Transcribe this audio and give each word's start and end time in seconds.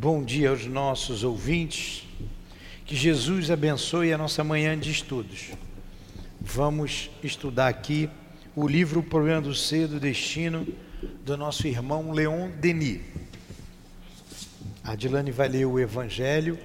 Bom 0.00 0.22
dia 0.22 0.50
aos 0.50 0.64
nossos 0.64 1.24
ouvintes. 1.24 2.06
Que 2.86 2.94
Jesus 2.94 3.50
abençoe 3.50 4.12
a 4.12 4.16
nossa 4.16 4.44
manhã 4.44 4.78
de 4.78 4.92
estudos. 4.92 5.50
Vamos 6.40 7.10
estudar 7.20 7.66
aqui 7.66 8.08
o 8.54 8.68
livro 8.68 9.00
O 9.00 9.02
Problema 9.02 9.40
do 9.40 9.52
Ser 9.52 9.88
do 9.88 9.98
Destino 9.98 10.64
do 11.24 11.36
nosso 11.36 11.66
irmão 11.66 12.12
Leon 12.12 12.48
Denis. 12.60 13.00
A 14.84 14.94
Dilane 14.94 15.32
vai 15.32 15.48
ler 15.48 15.64
o 15.64 15.80
Evangelho. 15.80 16.56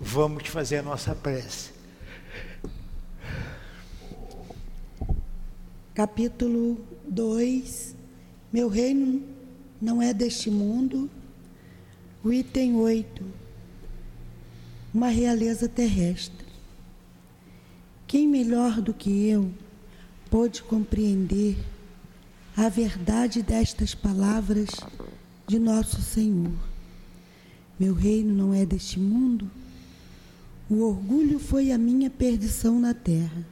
Vamos 0.00 0.48
fazer 0.48 0.78
a 0.78 0.82
nossa 0.82 1.14
prece. 1.14 1.70
Capítulo 5.92 6.82
2 7.06 7.94
Meu 8.50 8.70
reino 8.70 9.22
não 9.78 10.00
é 10.00 10.14
deste 10.14 10.50
mundo. 10.50 11.10
O 12.22 12.30
item 12.30 12.76
8 12.76 13.24
Uma 14.92 15.08
realeza 15.08 15.66
terrestre. 15.66 16.44
Quem 18.06 18.28
melhor 18.28 18.82
do 18.82 18.92
que 18.92 19.26
eu 19.26 19.50
pôde 20.28 20.62
compreender 20.62 21.56
a 22.54 22.68
verdade 22.68 23.42
destas 23.42 23.94
palavras 23.94 24.68
de 25.46 25.58
nosso 25.58 26.02
Senhor? 26.02 26.52
Meu 27.78 27.94
reino 27.94 28.34
não 28.34 28.52
é 28.52 28.66
deste 28.66 29.00
mundo. 29.00 29.50
O 30.68 30.82
orgulho 30.82 31.38
foi 31.38 31.72
a 31.72 31.78
minha 31.78 32.10
perdição 32.10 32.78
na 32.78 32.92
terra. 32.92 33.46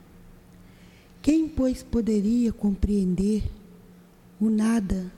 Quem, 1.23 1.49
pois, 1.49 1.83
poderia 1.83 2.53
compreender 2.53 3.51
o 4.39 4.51
nada 4.51 5.11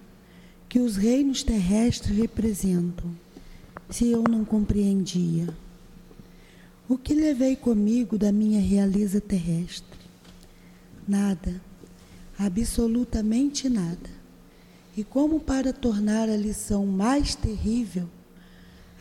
que 0.68 0.78
os 0.78 0.94
reinos 0.94 1.42
terrestres 1.42 2.16
representam, 2.16 3.10
se 3.90 4.10
eu 4.10 4.22
não 4.22 4.44
compreendia? 4.44 5.48
O 6.88 6.96
que 6.96 7.12
levei 7.12 7.56
comigo 7.56 8.16
da 8.16 8.32
minha 8.32 8.60
realeza 8.60 9.20
terrestre? 9.20 9.98
Nada, 11.06 11.60
absolutamente 12.38 13.68
nada. 13.68 14.10
E 14.96 15.04
como 15.04 15.40
para 15.40 15.72
tornar 15.72 16.28
a 16.28 16.36
lição 16.36 16.86
mais 16.86 17.34
terrível, 17.34 18.08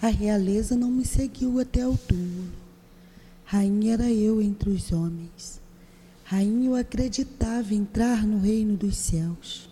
a 0.02 0.08
realeza 0.08 0.76
não 0.76 0.90
me 0.90 1.06
seguiu 1.06 1.60
até 1.60 1.88
o 1.88 1.98
túmulo. 1.98 2.50
Rainha 3.46 3.94
era 3.94 4.12
eu 4.12 4.42
entre 4.42 4.70
os 4.70 4.92
homens. 4.92 5.60
Rainha 6.24 6.70
eu 6.70 6.76
acreditava 6.76 7.74
entrar 7.74 8.26
no 8.26 8.40
reino 8.40 8.78
dos 8.78 8.96
céus. 8.98 9.70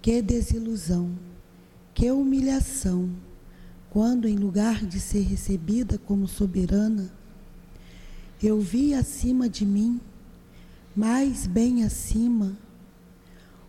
Que 0.00 0.20
desilusão, 0.20 1.10
que 1.94 2.10
humilhação, 2.10 3.10
quando 3.94 4.26
em 4.26 4.34
lugar 4.34 4.84
de 4.84 4.98
ser 4.98 5.20
recebida 5.20 5.96
como 5.96 6.26
soberana, 6.26 7.12
eu 8.42 8.60
vi 8.60 8.92
acima 8.92 9.48
de 9.48 9.64
mim, 9.64 10.00
mais 10.96 11.46
bem 11.46 11.84
acima, 11.84 12.58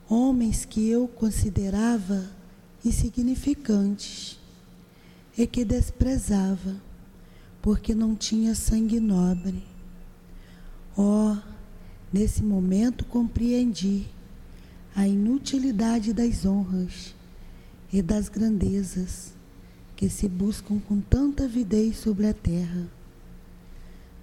homens 0.09 0.66
que 0.66 0.90
eu 0.90 1.08
considerava 1.08 2.28
insignificantes 2.84 4.40
e 5.38 5.46
que 5.46 5.64
desprezava, 5.64 6.76
porque 7.62 7.94
não 7.94 8.16
tinha 8.16 8.56
sangue 8.56 9.00
nobre. 9.00 9.64
Oh, 10.98 11.38
Nesse 12.12 12.42
momento 12.42 13.06
compreendi 13.06 14.08
a 14.96 15.08
inutilidade 15.08 16.14
das 16.14 16.46
honras 16.46 17.14
e 17.94 18.02
das 18.02 18.28
grandezas 18.28 19.34
que 19.96 20.10
se 20.10 20.28
buscam 20.28 20.80
com 20.80 21.00
tanta 21.00 21.46
avidez 21.46 21.98
sobre 21.98 22.28
a 22.28 22.34
terra. 22.34 22.88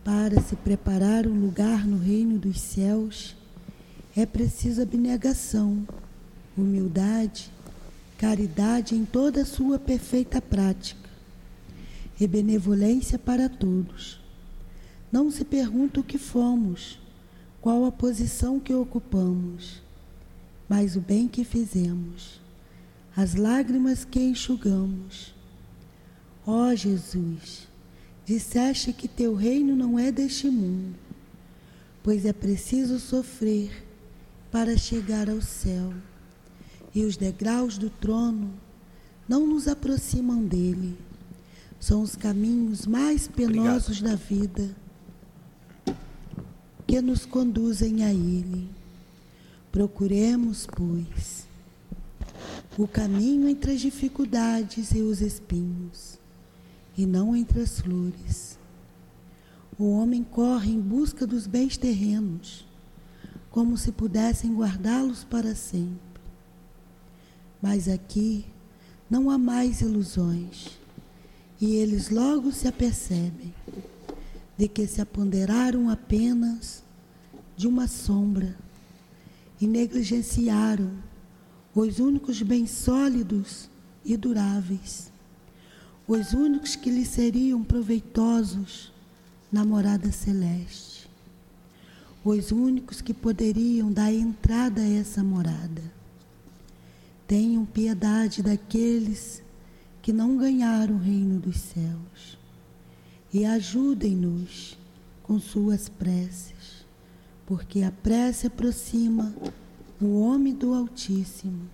Para 0.05 0.41
se 0.41 0.57
preparar 0.57 1.27
um 1.27 1.41
lugar 1.41 1.87
no 1.87 1.99
reino 1.99 2.39
dos 2.39 2.61
céus, 2.61 3.37
é 4.17 4.27
preciso 4.27 4.83
abnegação, 4.83 5.87
humildade, 6.57 7.51
caridade 8.19 8.95
em 8.95 9.05
toda 9.05 9.43
a 9.43 9.47
sua 9.47 9.79
perfeita 9.79 10.41
prática 10.41 11.09
e 12.21 12.27
benevolência 12.27 13.19
para 13.19 13.49
todos. 13.49 14.21
Não 15.11 15.31
se 15.31 15.45
pergunta 15.45 16.01
o 16.01 16.05
que 16.05 16.19
fomos, 16.19 16.99
qual 17.61 17.85
a 17.85 17.93
posição 17.93 18.61
que 18.61 18.75
ocupamos, 18.75 19.83
mas 20.69 20.97
o 20.97 21.01
bem 21.01 21.29
que 21.29 21.45
fizemos, 21.45 22.41
as 23.17 23.35
lágrimas 23.35 24.05
que 24.05 24.21
enxugamos. 24.21 25.35
Ó 26.47 26.69
oh, 26.71 26.75
Jesus, 26.75 27.69
disseste 28.25 28.93
que 28.93 29.07
teu 29.07 29.35
reino 29.35 29.77
não 29.77 29.99
é 29.99 30.11
deste 30.11 30.49
mundo, 30.49 30.95
pois 32.03 32.25
é 32.27 32.33
preciso 32.33 32.99
sofrer 32.99 33.87
para 34.51 34.77
chegar 34.77 35.31
ao 35.31 35.41
céu, 35.41 35.95
e 36.95 37.05
os 37.05 37.17
degraus 37.17 37.79
do 37.79 37.89
trono 37.89 38.53
não 39.29 39.47
nos 39.47 39.69
aproximam 39.69 40.45
dele. 40.45 40.99
São 41.79 42.03
os 42.03 42.15
caminhos 42.15 42.87
mais 42.87 43.27
penosos 43.27 43.99
Obrigado. 43.99 44.11
da 44.11 44.17
vida 44.17 44.77
que 46.87 47.01
nos 47.01 47.25
conduzem 47.25 48.05
a 48.05 48.13
Ele. 48.13 48.69
Procuremos, 49.71 50.67
pois, 50.67 51.47
o 52.77 52.87
caminho 52.87 53.49
entre 53.49 53.73
as 53.73 53.81
dificuldades 53.81 54.93
e 54.93 55.01
os 55.01 55.23
espinhos, 55.23 56.19
e 56.97 57.07
não 57.07 57.37
entre 57.37 57.61
as 57.61 57.81
flores. 57.81 58.59
O 59.79 59.91
homem 59.91 60.23
corre 60.23 60.71
em 60.71 60.81
busca 60.81 61.27
dos 61.27 61.47
bens 61.47 61.77
terrenos, 61.77 62.67
como 63.51 63.77
se 63.77 63.93
pudessem 63.93 64.55
guardá-los 64.55 65.25
para 65.25 65.55
sempre. 65.55 66.01
Mas 67.61 67.89
aqui 67.89 68.45
não 69.09 69.31
há 69.31 69.39
mais 69.39 69.81
ilusões, 69.83 70.79
e 71.61 71.77
eles 71.77 72.11
logo 72.11 72.51
se 72.51 72.67
apercebem 72.67 73.55
de 74.57 74.69
que 74.69 74.87
se 74.87 75.01
apoderaram 75.01 75.89
apenas 75.89 76.83
de 77.57 77.67
uma 77.67 77.87
sombra 77.87 78.57
e 79.61 79.67
negligenciaram 79.67 80.91
os 81.75 81.99
únicos 81.99 82.43
bens 82.43 82.71
sólidos 82.71 83.69
e 84.05 84.17
duráveis, 84.17 85.12
os 86.07 86.33
únicos 86.33 86.75
que 86.75 86.91
lhe 86.91 87.05
seriam 87.05 87.63
proveitosos 87.63 88.93
na 89.51 89.65
morada 89.65 90.11
celeste, 90.11 91.09
os 92.25 92.51
únicos 92.51 93.01
que 93.01 93.15
poderiam 93.15 93.93
dar 93.93 94.13
entrada 94.13 94.81
a 94.81 94.89
essa 94.89 95.23
morada. 95.23 95.83
Tenham 97.27 97.65
piedade 97.65 98.43
daqueles 98.43 99.43
que 100.01 100.13
não 100.13 100.37
ganharam 100.37 100.97
o 100.97 100.99
reino 100.99 101.39
dos 101.39 101.57
céus 101.59 102.39
e 103.33 103.45
ajudem-nos 103.45 104.77
com 105.23 105.39
suas 105.39 105.89
preces, 105.89 106.85
porque 107.47 107.83
a 107.83 107.93
prece 107.93 108.49
aproxima 108.49 109.33
o 110.01 110.21
homem 110.21 110.53
do 110.53 110.75
Altíssimo. 110.75 111.71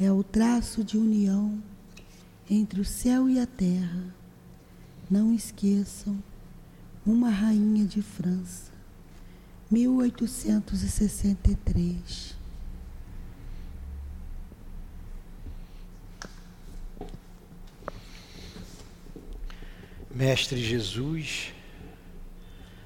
É 0.00 0.10
o 0.10 0.22
traço 0.24 0.82
de 0.82 0.96
união 0.96 1.62
entre 2.54 2.82
o 2.82 2.84
céu 2.84 3.30
e 3.30 3.40
a 3.40 3.46
terra. 3.46 4.14
Não 5.10 5.32
esqueçam, 5.32 6.22
uma 7.04 7.28
rainha 7.30 7.84
de 7.86 8.00
França, 8.02 8.70
1863. 9.70 12.36
Mestre 20.14 20.62
Jesus, 20.62 21.54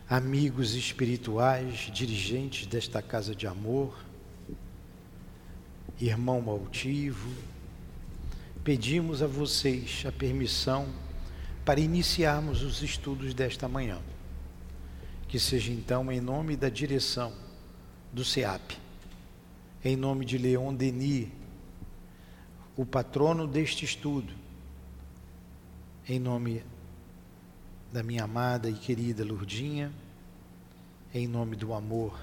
amigos 0.08 0.76
espirituais, 0.76 1.90
dirigentes 1.92 2.68
desta 2.68 3.02
casa 3.02 3.34
de 3.34 3.48
amor, 3.48 3.98
irmão 6.00 6.40
maltivo, 6.40 7.55
pedimos 8.66 9.22
a 9.22 9.28
vocês 9.28 10.02
a 10.08 10.10
permissão 10.10 10.88
para 11.64 11.78
iniciarmos 11.78 12.64
os 12.64 12.82
estudos 12.82 13.32
desta 13.32 13.68
manhã. 13.68 14.00
Que 15.28 15.38
seja 15.38 15.70
então 15.70 16.10
em 16.10 16.20
nome 16.20 16.56
da 16.56 16.68
direção 16.68 17.32
do 18.12 18.24
SEAP, 18.24 18.72
em 19.84 19.94
nome 19.94 20.24
de 20.24 20.36
Leon 20.36 20.74
Denis, 20.74 21.28
o 22.76 22.84
patrono 22.84 23.46
deste 23.46 23.84
estudo, 23.84 24.34
em 26.08 26.18
nome 26.18 26.64
da 27.92 28.02
minha 28.02 28.24
amada 28.24 28.68
e 28.68 28.74
querida 28.74 29.24
Lourdinha, 29.24 29.92
em 31.14 31.28
nome 31.28 31.54
do 31.54 31.72
amor 31.72 32.18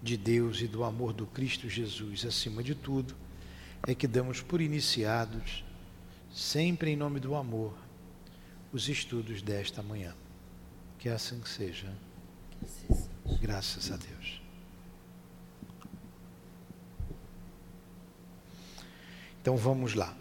de 0.00 0.16
Deus 0.16 0.60
e 0.60 0.68
do 0.68 0.84
amor 0.84 1.12
do 1.12 1.26
Cristo 1.26 1.68
Jesus, 1.68 2.24
acima 2.24 2.62
de 2.62 2.76
tudo, 2.76 3.12
é 3.84 3.92
que 3.92 4.06
damos 4.06 4.40
por 4.40 4.60
iniciados 4.60 5.64
sempre 6.32 6.90
em 6.90 6.96
nome 6.96 7.20
do 7.20 7.34
amor, 7.34 7.74
os 8.72 8.88
estudos 8.88 9.42
desta 9.42 9.82
manhã. 9.82 10.14
Que 10.98 11.08
assim 11.08 11.40
seja. 11.44 11.92
Graças 13.40 13.90
a 13.90 13.96
Deus. 13.96 14.40
Então 19.40 19.56
vamos 19.56 19.94
lá. 19.94 20.14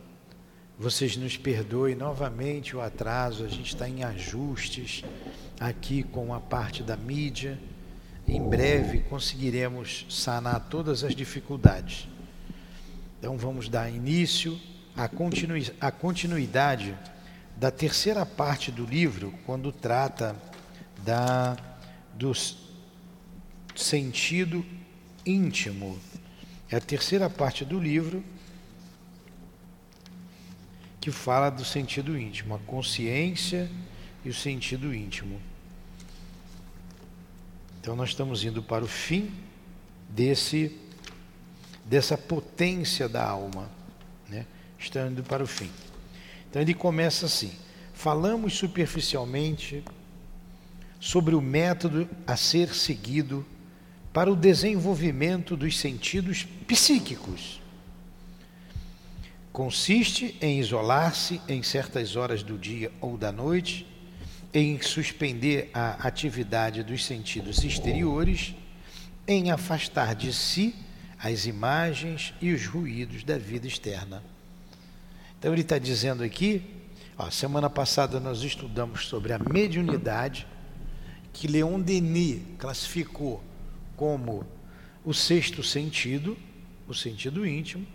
Vocês 0.78 1.18
nos 1.18 1.36
perdoem 1.36 1.94
novamente 1.94 2.74
o 2.74 2.80
atraso, 2.80 3.44
a 3.44 3.50
gente 3.50 3.74
está 3.74 3.90
em 3.90 4.02
ajustes 4.02 5.04
aqui 5.60 6.04
com 6.04 6.34
a 6.34 6.40
parte 6.40 6.82
da 6.82 6.96
mídia. 6.96 7.60
Em 8.26 8.42
breve 8.42 9.00
conseguiremos 9.02 10.06
sanar 10.10 10.70
todas 10.70 11.04
as 11.04 11.14
dificuldades. 11.14 12.08
Então 13.18 13.38
vamos 13.38 13.68
dar 13.68 13.90
início 13.90 14.58
à, 14.96 15.10
à 15.88 15.92
continuidade 15.92 16.98
da 17.56 17.70
terceira 17.70 18.26
parte 18.26 18.72
do 18.72 18.86
livro, 18.86 19.34
quando 19.46 19.72
trata 19.72 20.36
da, 21.04 21.58
do 22.14 22.32
sentido 23.76 24.66
íntimo. 25.26 26.00
É 26.70 26.78
a 26.78 26.82
terceira 26.82 27.30
parte 27.30 27.66
do 27.66 27.80
livro 27.80 28.24
que 31.02 31.12
fala 31.12 31.50
do 31.50 31.66
sentido 31.66 32.18
íntimo, 32.18 32.56
a 32.56 32.60
consciência 32.60 33.70
e 34.24 34.30
o 34.30 34.34
sentido 34.34 34.94
íntimo. 34.94 35.42
Então 37.82 37.96
nós 37.96 38.10
estamos 38.10 38.44
indo 38.44 38.62
para 38.62 38.84
o 38.84 38.88
fim 38.88 39.32
desse 40.10 40.78
dessa 41.86 42.16
potência 42.16 43.10
da 43.10 43.28
alma, 43.28 43.68
né? 44.28 44.46
Estamos 44.80 45.12
indo 45.12 45.24
para 45.24 45.44
o 45.44 45.48
fim. 45.48 45.70
Então 46.50 46.62
ele 46.62 46.74
começa 46.74 47.26
assim: 47.26 47.52
falamos 47.94 48.54
superficialmente 48.58 49.84
sobre 51.00 51.36
o 51.36 51.42
método 51.42 52.10
a 52.26 52.36
ser 52.36 52.74
seguido 52.74 53.46
para 54.12 54.32
o 54.32 54.36
desenvolvimento 54.36 55.56
dos 55.56 55.78
sentidos 55.78 56.48
psíquicos. 56.68 57.62
Consiste 59.52 60.38
em 60.42 60.60
isolar-se 60.60 61.42
em 61.48 61.62
certas 61.62 62.16
horas 62.16 62.44
do 62.44 62.58
dia 62.58 62.92
ou 63.02 63.18
da 63.18 63.32
noite, 63.32 63.86
em 64.54 64.82
suspender 64.82 65.70
a 65.74 66.08
atividade 66.08 66.84
dos 66.84 67.06
sentidos 67.06 67.64
exteriores, 67.64 68.56
em 69.28 69.52
afastar 69.52 70.16
de 70.16 70.34
si 70.34 70.74
as 71.22 71.46
imagens 71.46 72.34
e 72.42 72.52
os 72.52 72.66
ruídos 72.66 73.24
da 73.24 73.38
vida 73.38 73.68
externa. 73.68 74.24
Então 75.40 75.54
ele 75.54 75.62
está 75.62 75.80
dizendo 75.80 76.22
aqui, 76.22 76.62
ó, 77.18 77.30
semana 77.30 77.70
passada 77.70 78.20
nós 78.20 78.44
estudamos 78.44 79.08
sobre 79.08 79.32
a 79.32 79.40
mediunidade, 79.40 80.46
que 81.32 81.48
Leon 81.48 81.80
Denis 81.80 82.42
classificou 82.58 83.42
como 83.96 84.46
o 85.06 85.14
sexto 85.14 85.64
sentido, 85.64 86.38
o 86.86 86.94
sentido 86.94 87.48
íntimo. 87.48 87.88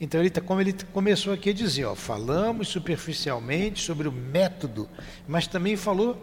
Então 0.00 0.18
ele 0.18 0.28
tá, 0.28 0.40
como 0.40 0.60
ele 0.60 0.72
começou 0.92 1.32
aqui 1.32 1.50
a 1.50 1.52
dizer, 1.52 1.84
ó, 1.84 1.94
falamos 1.94 2.66
superficialmente 2.66 3.80
sobre 3.80 4.08
o 4.08 4.12
método, 4.12 4.88
mas 5.28 5.46
também 5.46 5.76
falou 5.76 6.20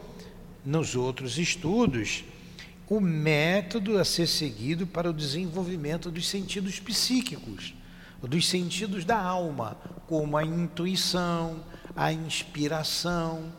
nos 0.66 0.94
outros 0.94 1.38
estudos 1.38 2.26
o 2.90 3.00
método 3.00 3.98
a 3.98 4.04
ser 4.04 4.28
seguido 4.28 4.86
para 4.86 5.10
o 5.10 5.14
desenvolvimento 5.14 6.12
dos 6.12 6.28
sentidos 6.28 6.82
psíquicos, 6.82 7.74
dos 8.28 8.48
sentidos 8.48 9.06
da 9.06 9.20
alma, 9.20 9.78
como 10.08 10.38
a 10.38 10.44
intuição, 10.44 11.64
a 11.96 12.12
inspiração 12.12 13.52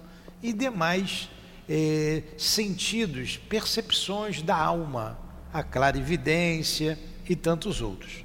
e 0.42 0.52
demais 0.52 1.28
eh, 1.68 2.22
sentidos, 2.36 3.36
percepções 3.36 4.42
da 4.42 4.56
alma, 4.56 5.18
a 5.52 5.62
clarividência 5.62 6.98
e 7.28 7.36
tantos 7.36 7.80
outros. 7.80 8.24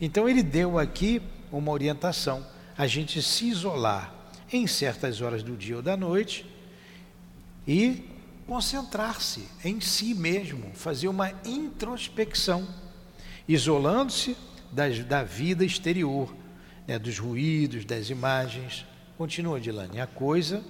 Então 0.00 0.28
ele 0.28 0.42
deu 0.42 0.78
aqui 0.78 1.20
uma 1.50 1.72
orientação, 1.72 2.46
a 2.76 2.86
gente 2.86 3.20
se 3.22 3.46
isolar 3.46 4.14
em 4.52 4.66
certas 4.66 5.20
horas 5.20 5.42
do 5.42 5.56
dia 5.56 5.76
ou 5.76 5.82
da 5.82 5.96
noite 5.96 6.46
e 7.66 8.04
concentrar-se 8.46 9.46
em 9.64 9.80
si 9.80 10.14
mesmo, 10.14 10.72
fazer 10.74 11.08
uma 11.08 11.32
introspecção, 11.44 12.66
isolando-se 13.46 14.36
da 14.72 15.22
vida 15.22 15.64
exterior, 15.64 16.34
né, 16.86 16.98
dos 16.98 17.18
ruídos, 17.18 17.84
das 17.84 18.10
imagens. 18.10 18.86
Continua, 19.16 19.60
Dilane. 19.60 20.00
A 20.00 20.06
coisa, 20.06 20.62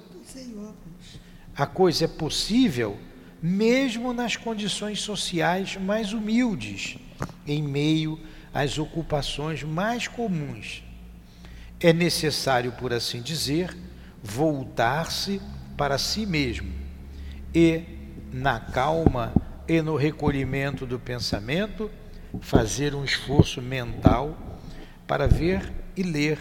a 1.57 1.67
coisa 1.67 2.05
é 2.05 2.09
possível 2.09 2.99
mesmo 3.43 4.13
nas 4.13 4.37
condições 4.37 5.01
sociais 5.01 5.77
mais 5.77 6.13
humildes, 6.13 6.99
em 7.47 7.63
meio 7.63 8.19
às 8.53 8.79
ocupações 8.79 9.63
mais 9.63 10.09
comuns. 10.09 10.83
É 11.81 11.93
necessário, 11.93 12.73
por 12.73 12.93
assim 12.93 13.23
dizer, 13.23 13.77
voltar-se 14.23 15.41
para 15.77 15.97
si 15.97 16.27
mesmo 16.27 16.73
e, 17.55 17.83
na 18.33 18.59
calma 18.59 19.33
e 19.69 19.81
no 19.81 19.97
recolhimento 19.97 20.85
do 20.85 20.99
pensamento, 20.99 21.91
fazer 22.41 22.95
um 22.95 23.05
esforço 23.05 23.61
mental 23.61 24.37
para 25.07 25.27
ver 25.27 25.73
e 25.97 26.03
ler 26.03 26.39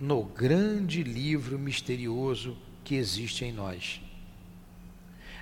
no 0.00 0.24
grande 0.24 1.02
livro 1.02 1.58
misterioso 1.58 2.56
que 2.82 2.94
existe 2.94 3.44
em 3.44 3.52
nós. 3.52 4.00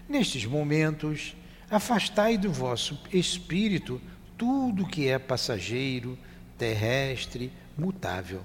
Nestes 0.09 0.45
momentos, 0.45 1.35
afastai 1.71 2.37
do 2.37 2.53
vosso 2.53 3.01
espírito 3.13 4.01
tudo 4.37 4.87
que 4.87 5.09
é 5.09 5.19
passageiro, 5.19 6.19
terrestre, 6.59 7.53
mutável. 7.77 8.43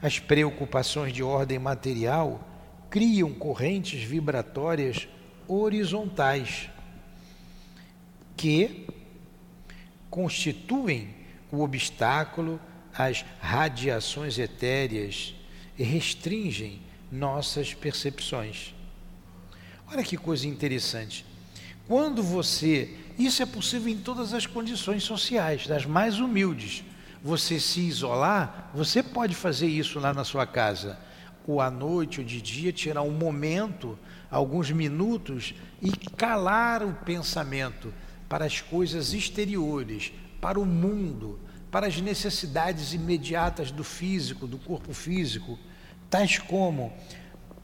As 0.00 0.18
preocupações 0.18 1.12
de 1.12 1.22
ordem 1.22 1.58
material 1.58 2.46
criam 2.90 3.32
correntes 3.32 4.02
vibratórias 4.02 5.08
horizontais 5.48 6.70
que 8.36 8.86
constituem 10.10 11.14
o 11.50 11.62
obstáculo 11.62 12.60
às 12.92 13.24
radiações 13.40 14.38
etéreas 14.38 15.34
e 15.78 15.82
restringem 15.82 16.80
nossas 17.10 17.74
percepções. 17.74 18.74
Olha 19.88 20.02
que 20.02 20.16
coisa 20.16 20.46
interessante. 20.46 21.24
Quando 21.86 22.22
você. 22.22 22.96
Isso 23.18 23.42
é 23.42 23.46
possível 23.46 23.90
em 23.90 23.96
todas 23.96 24.34
as 24.34 24.44
condições 24.44 25.02
sociais, 25.02 25.66
das 25.66 25.86
mais 25.86 26.18
humildes. 26.18 26.84
Você 27.22 27.58
se 27.58 27.80
isolar, 27.80 28.70
você 28.74 29.02
pode 29.02 29.34
fazer 29.34 29.66
isso 29.66 29.98
lá 29.98 30.12
na 30.12 30.22
sua 30.22 30.46
casa. 30.46 30.98
Ou 31.46 31.60
à 31.60 31.70
noite 31.70 32.20
ou 32.20 32.26
de 32.26 32.42
dia, 32.42 32.72
tirar 32.72 33.02
um 33.02 33.12
momento, 33.12 33.98
alguns 34.30 34.70
minutos 34.70 35.54
e 35.80 35.90
calar 36.10 36.82
o 36.82 36.92
pensamento 36.92 37.92
para 38.28 38.44
as 38.44 38.60
coisas 38.60 39.12
exteriores, 39.12 40.12
para 40.40 40.58
o 40.58 40.66
mundo, 40.66 41.38
para 41.70 41.86
as 41.86 42.00
necessidades 42.00 42.92
imediatas 42.92 43.70
do 43.70 43.84
físico, 43.84 44.46
do 44.46 44.58
corpo 44.58 44.92
físico, 44.92 45.58
tais 46.08 46.38
como 46.38 46.92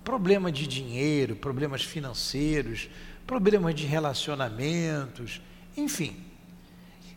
problema 0.04 0.50
de 0.50 0.66
dinheiro, 0.66 1.36
problemas 1.36 1.82
financeiros, 1.84 2.88
problemas 3.26 3.74
de 3.74 3.86
relacionamentos, 3.86 5.40
enfim. 5.76 6.16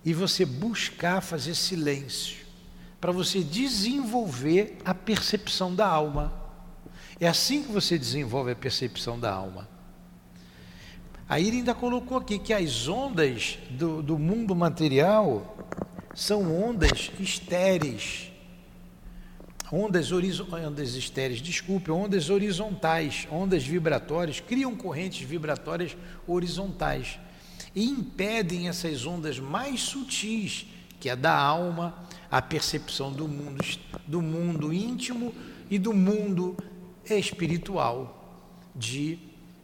E 0.04 0.14
você 0.14 0.46
buscar 0.46 1.22
fazer 1.22 1.56
silêncio, 1.56 2.46
para 3.02 3.12
você 3.12 3.44
desenvolver 3.44 4.78
a 4.86 4.94
percepção 4.94 5.74
da 5.74 5.88
alma. 5.88 6.34
É 7.20 7.28
assim 7.28 7.64
que 7.64 7.72
você 7.72 7.98
desenvolve 7.98 8.52
a 8.52 8.56
percepção 8.56 9.20
da 9.20 9.32
alma. 9.32 9.75
Aí 11.27 11.48
ele 11.48 11.58
ainda 11.58 11.74
colocou 11.74 12.17
aqui 12.17 12.38
que 12.38 12.53
as 12.53 12.88
ondas 12.88 13.58
do, 13.72 14.01
do 14.03 14.17
mundo 14.20 14.55
material 14.55 15.58
são 16.13 16.63
ondas 16.63 17.12
estéreis. 17.20 18.32
Ondas, 19.72 20.12
ondas 20.12 20.94
estéreis, 20.94 21.41
desculpe, 21.41 21.89
ondas 21.89 22.29
horizontais, 22.29 23.27
ondas 23.32 23.65
vibratórias, 23.65 24.39
criam 24.39 24.75
correntes 24.75 25.27
vibratórias 25.27 25.98
horizontais 26.27 27.20
e 27.74 27.84
impedem 27.84 28.70
essas 28.70 29.08
ondas 29.08 29.39
mais 29.39 29.82
sutis, 29.82 30.67
que 31.00 31.10
é 31.10 31.15
da 31.15 31.36
alma, 31.36 32.08
a 32.29 32.39
percepção 32.39 33.12
do 33.12 33.27
mundo, 33.27 33.65
do 34.05 34.22
mundo 34.22 34.72
íntimo 34.72 35.34
e 35.70 35.79
do 35.79 35.91
mundo 35.91 36.55
espiritual, 37.10 38.39
de 38.75 39.17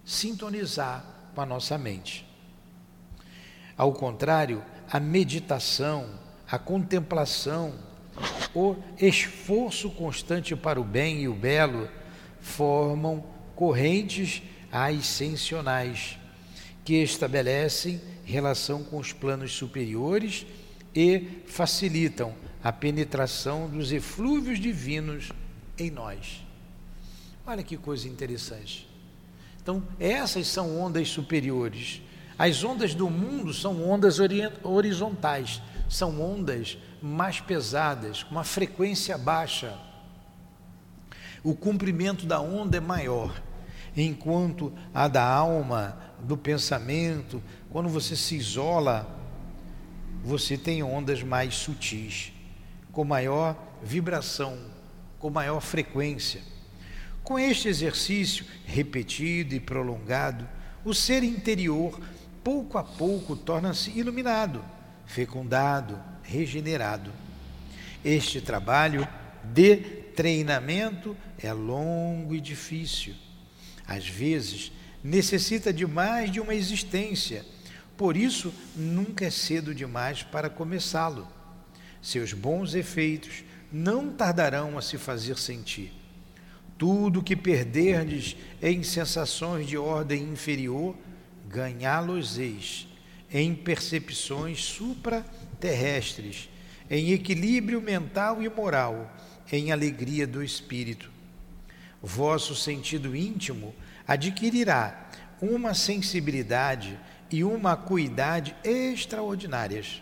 sintonizar 0.03 1.10
com 1.33 1.41
a 1.41 1.45
nossa 1.45 1.77
mente. 1.77 2.25
Ao 3.77 3.91
contrário, 3.93 4.63
a 4.89 4.99
meditação, 4.99 6.09
a 6.49 6.59
contemplação, 6.59 7.73
o 8.53 8.75
esforço 8.99 9.89
constante 9.89 10.55
para 10.55 10.79
o 10.79 10.83
bem 10.83 11.21
e 11.21 11.27
o 11.27 11.33
belo 11.33 11.89
formam 12.39 13.23
correntes 13.55 14.43
ascensionais 14.71 16.17
que 16.83 16.95
estabelecem 16.95 18.01
relação 18.25 18.83
com 18.83 18.97
os 18.97 19.13
planos 19.13 19.53
superiores 19.53 20.45
e 20.93 21.43
facilitam 21.47 22.35
a 22.63 22.71
penetração 22.71 23.69
dos 23.69 23.91
eflúvios 23.91 24.59
divinos 24.59 25.31
em 25.77 25.89
nós. 25.89 26.43
Olha 27.45 27.63
que 27.63 27.77
coisa 27.77 28.07
interessante. 28.07 28.90
Então, 29.61 29.83
essas 29.99 30.47
são 30.47 30.79
ondas 30.79 31.09
superiores. 31.09 32.01
As 32.37 32.63
ondas 32.63 32.95
do 32.95 33.09
mundo 33.09 33.53
são 33.53 33.87
ondas 33.87 34.17
horizontais, 34.63 35.61
são 35.87 36.19
ondas 36.19 36.77
mais 37.01 37.39
pesadas, 37.39 38.23
com 38.23 38.31
uma 38.31 38.43
frequência 38.43 39.17
baixa. 39.17 39.77
O 41.43 41.55
comprimento 41.55 42.25
da 42.25 42.39
onda 42.39 42.77
é 42.77 42.79
maior, 42.79 43.39
enquanto 43.95 44.73
a 44.93 45.07
da 45.07 45.23
alma, 45.23 45.97
do 46.19 46.37
pensamento, 46.37 47.41
quando 47.69 47.89
você 47.89 48.15
se 48.15 48.35
isola, 48.35 49.07
você 50.23 50.57
tem 50.57 50.83
ondas 50.83 51.23
mais 51.23 51.55
sutis, 51.55 52.31
com 52.91 53.03
maior 53.03 53.55
vibração, 53.83 54.57
com 55.19 55.29
maior 55.29 55.59
frequência. 55.59 56.41
Com 57.23 57.37
este 57.37 57.67
exercício 57.67 58.45
repetido 58.65 59.53
e 59.53 59.59
prolongado, 59.59 60.47
o 60.83 60.93
ser 60.93 61.23
interior, 61.23 61.99
pouco 62.43 62.77
a 62.77 62.83
pouco, 62.83 63.35
torna-se 63.35 63.91
iluminado, 63.91 64.63
fecundado, 65.05 66.01
regenerado. 66.23 67.11
Este 68.03 68.41
trabalho 68.41 69.07
de 69.43 69.77
treinamento 70.15 71.15
é 71.37 71.53
longo 71.53 72.33
e 72.33 72.41
difícil. 72.41 73.13
Às 73.87 74.07
vezes, 74.07 74.71
necessita 75.03 75.71
de 75.71 75.85
mais 75.85 76.31
de 76.31 76.39
uma 76.39 76.55
existência, 76.55 77.45
por 77.95 78.17
isso, 78.17 78.51
nunca 78.75 79.25
é 79.25 79.29
cedo 79.29 79.75
demais 79.75 80.23
para 80.23 80.49
começá-lo. 80.49 81.27
Seus 82.01 82.33
bons 82.33 82.73
efeitos 82.73 83.43
não 83.71 84.11
tardarão 84.11 84.75
a 84.75 84.81
se 84.81 84.97
fazer 84.97 85.37
sentir. 85.37 86.00
Tudo 86.81 87.21
que 87.21 87.35
perderdes 87.35 88.35
em 88.59 88.81
sensações 88.81 89.67
de 89.67 89.77
ordem 89.77 90.23
inferior, 90.23 90.95
ganhá-los-eis 91.47 92.87
em 93.31 93.53
percepções 93.53 94.63
supraterrestres, 94.63 96.49
em 96.89 97.11
equilíbrio 97.11 97.79
mental 97.79 98.41
e 98.41 98.49
moral, 98.49 99.15
em 99.51 99.71
alegria 99.71 100.25
do 100.25 100.43
espírito. 100.43 101.11
Vosso 102.01 102.55
sentido 102.55 103.15
íntimo 103.15 103.75
adquirirá 104.07 105.07
uma 105.39 105.75
sensibilidade 105.75 106.97
e 107.29 107.43
uma 107.43 107.73
acuidade 107.73 108.55
extraordinárias. 108.63 110.01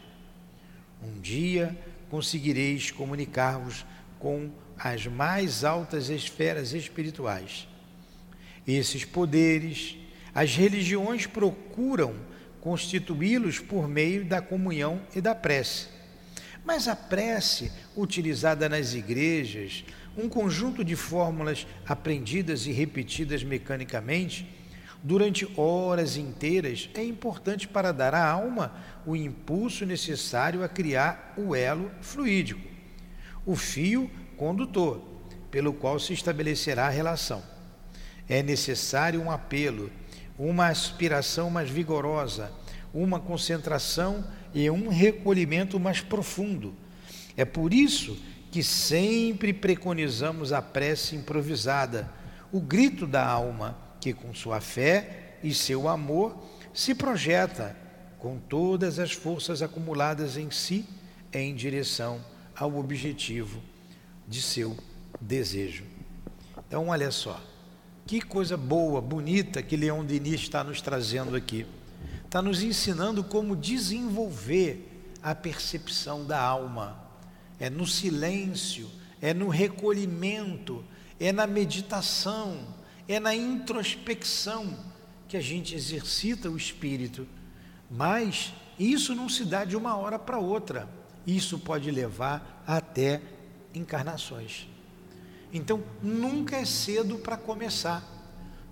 Um 1.04 1.20
dia 1.20 1.78
conseguireis 2.10 2.90
comunicar-vos 2.90 3.86
com 4.18 4.50
as 4.80 5.06
mais 5.06 5.64
altas 5.64 6.10
esferas 6.10 6.74
espirituais. 6.74 7.68
Esses 8.66 9.04
poderes, 9.04 9.98
as 10.34 10.56
religiões 10.56 11.28
procuram 11.28 12.16
constituí-los 12.62 13.60
por 13.60 13.88
meio 13.88 14.24
da 14.26 14.42
comunhão 14.42 15.02
e 15.16 15.22
da 15.22 15.36
prece. 15.36 15.88
Mas 16.64 16.88
a 16.88 16.96
prece, 16.96 17.72
utilizada 17.96 18.70
nas 18.70 18.94
igrejas, 18.94 19.84
um 20.18 20.30
conjunto 20.30 20.84
de 20.84 20.96
fórmulas 20.96 21.66
aprendidas 21.86 22.66
e 22.66 22.72
repetidas 22.72 23.44
mecanicamente, 23.44 24.48
durante 25.02 25.50
horas 25.58 26.18
inteiras, 26.18 26.90
é 26.94 27.04
importante 27.04 27.68
para 27.68 27.92
dar 27.92 28.14
à 28.14 28.30
alma 28.30 28.74
o 29.06 29.16
impulso 29.16 29.86
necessário 29.86 30.64
a 30.64 30.70
criar 30.70 31.34
o 31.38 31.56
elo 31.56 31.90
fluídico, 32.02 32.68
o 33.46 33.56
fio 33.56 34.12
condutor, 34.40 35.02
pelo 35.52 35.74
qual 35.74 36.00
se 36.00 36.14
estabelecerá 36.14 36.88
a 36.88 36.90
relação. 36.90 37.44
É 38.28 38.42
necessário 38.42 39.22
um 39.22 39.30
apelo, 39.30 39.92
uma 40.38 40.68
aspiração 40.68 41.50
mais 41.50 41.70
vigorosa, 41.70 42.50
uma 42.94 43.20
concentração 43.20 44.24
e 44.54 44.70
um 44.70 44.88
recolhimento 44.88 45.78
mais 45.78 46.00
profundo. 46.00 46.74
É 47.36 47.44
por 47.44 47.74
isso 47.74 48.18
que 48.50 48.64
sempre 48.64 49.52
preconizamos 49.52 50.54
a 50.54 50.62
prece 50.62 51.18
improvisada, 51.18 52.10
o 52.50 52.62
grito 52.62 53.06
da 53.06 53.28
alma, 53.28 53.78
que 54.00 54.14
com 54.14 54.34
sua 54.34 54.62
fé 54.62 55.38
e 55.44 55.54
seu 55.54 55.90
amor 55.90 56.42
se 56.74 56.96
projeta 56.96 57.76
com 58.18 58.38
todas 58.38 59.00
as 59.00 59.12
forças 59.12 59.62
acumuladas 59.62 60.38
em 60.38 60.50
si 60.50 60.86
em 61.34 61.54
direção 61.54 62.24
ao 62.56 62.78
objetivo 62.78 63.62
de 64.30 64.42
seu 64.42 64.78
desejo. 65.20 65.84
Então, 66.68 66.90
olha 66.90 67.10
só, 67.10 67.42
que 68.06 68.22
coisa 68.22 68.56
boa, 68.56 69.02
bonita 69.02 69.64
que 69.64 69.76
Leão 69.76 70.06
Denis 70.06 70.42
está 70.42 70.64
nos 70.64 70.82
trazendo 70.82 71.36
aqui. 71.36 71.66
Está 72.24 72.42
nos 72.42 72.62
ensinando 72.62 73.24
como 73.24 73.56
desenvolver 73.56 75.08
a 75.22 75.34
percepção 75.34 76.26
da 76.26 76.40
alma. 76.40 77.04
É 77.60 77.70
no 77.70 77.88
silêncio, 77.88 78.88
é 79.20 79.34
no 79.34 79.50
recolhimento, 79.50 80.86
é 81.20 81.32
na 81.32 81.48
meditação, 81.48 82.68
é 83.08 83.20
na 83.20 83.36
introspecção 83.36 84.78
que 85.28 85.36
a 85.36 85.42
gente 85.42 85.74
exercita 85.74 86.50
o 86.50 86.56
espírito. 86.56 87.28
Mas 87.90 88.54
isso 88.78 89.16
não 89.16 89.28
se 89.28 89.44
dá 89.44 89.66
de 89.66 89.76
uma 89.76 89.98
hora 89.98 90.20
para 90.20 90.38
outra. 90.38 90.88
Isso 91.26 91.58
pode 91.58 91.90
levar 91.90 92.64
até 92.66 93.22
encarnações. 93.74 94.68
Então, 95.52 95.84
nunca 96.02 96.58
é 96.58 96.66
cedo 96.66 97.18
para 97.18 97.38
começar. 97.38 98.04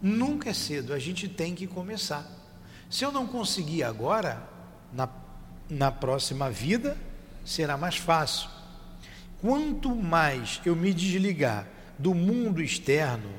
Nunca 0.01 0.49
é 0.49 0.53
cedo, 0.53 0.93
a 0.93 0.99
gente 0.99 1.27
tem 1.27 1.55
que 1.55 1.65
começar. 1.65 2.25
Se 2.89 3.03
eu 3.03 3.11
não 3.11 3.25
conseguir 3.25 3.83
agora, 3.83 4.47
na, 4.93 5.09
na 5.69 5.91
próxima 5.91 6.49
vida, 6.51 6.95
será 7.43 7.75
mais 7.77 7.97
fácil. 7.97 8.49
Quanto 9.41 9.95
mais 9.95 10.61
eu 10.65 10.75
me 10.75 10.93
desligar 10.93 11.67
do 11.97 12.13
mundo 12.13 12.61
externo, 12.61 13.29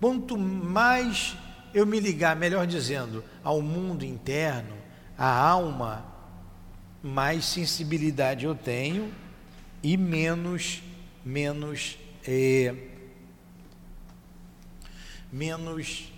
quanto 0.00 0.36
mais 0.36 1.36
eu 1.72 1.86
me 1.86 2.00
ligar, 2.00 2.36
melhor 2.36 2.66
dizendo, 2.66 3.24
ao 3.42 3.62
mundo 3.62 4.04
interno, 4.04 4.76
à 5.16 5.26
alma, 5.26 6.04
mais 7.02 7.44
sensibilidade 7.44 8.44
eu 8.44 8.54
tenho 8.54 9.12
e 9.84 9.98
menos, 9.98 10.82
menos, 11.22 11.98
é, 12.26 12.74
menos. 15.30 16.10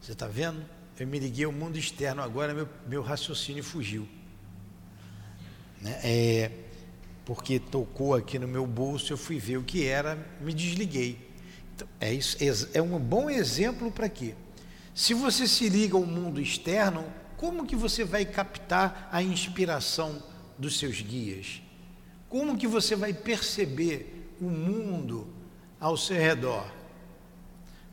Você 0.00 0.12
está 0.12 0.26
vendo? 0.26 0.64
Eu 0.98 1.06
me 1.06 1.18
liguei 1.18 1.44
ao 1.44 1.52
mundo 1.52 1.76
externo 1.76 2.22
agora, 2.22 2.54
meu, 2.54 2.66
meu 2.88 3.02
raciocínio 3.02 3.62
fugiu. 3.62 4.08
Né? 5.82 6.00
É, 6.02 6.50
porque 7.26 7.58
tocou 7.58 8.14
aqui 8.14 8.38
no 8.38 8.48
meu 8.48 8.66
bolso, 8.66 9.12
eu 9.12 9.18
fui 9.18 9.38
ver 9.38 9.58
o 9.58 9.62
que 9.62 9.84
era, 9.86 10.16
me 10.40 10.54
desliguei. 10.54 11.30
Então, 11.74 11.86
é, 12.00 12.10
isso, 12.14 12.38
é, 12.40 12.78
é 12.78 12.82
um 12.82 12.98
bom 12.98 13.28
exemplo 13.28 13.92
para 13.92 14.08
quê? 14.08 14.34
Se 14.94 15.12
você 15.12 15.46
se 15.46 15.68
liga 15.68 15.94
ao 15.94 16.06
mundo 16.06 16.40
externo, 16.40 17.04
como 17.36 17.66
que 17.66 17.76
você 17.76 18.04
vai 18.04 18.24
captar 18.24 19.08
a 19.12 19.22
inspiração 19.22 20.22
dos 20.58 20.78
seus 20.78 21.00
guias? 21.00 21.62
Como 22.28 22.56
que 22.56 22.66
você 22.66 22.96
vai 22.96 23.12
perceber 23.12 24.34
o 24.40 24.44
mundo 24.44 25.32
ao 25.78 25.96
seu 25.96 26.16
redor? 26.16 26.66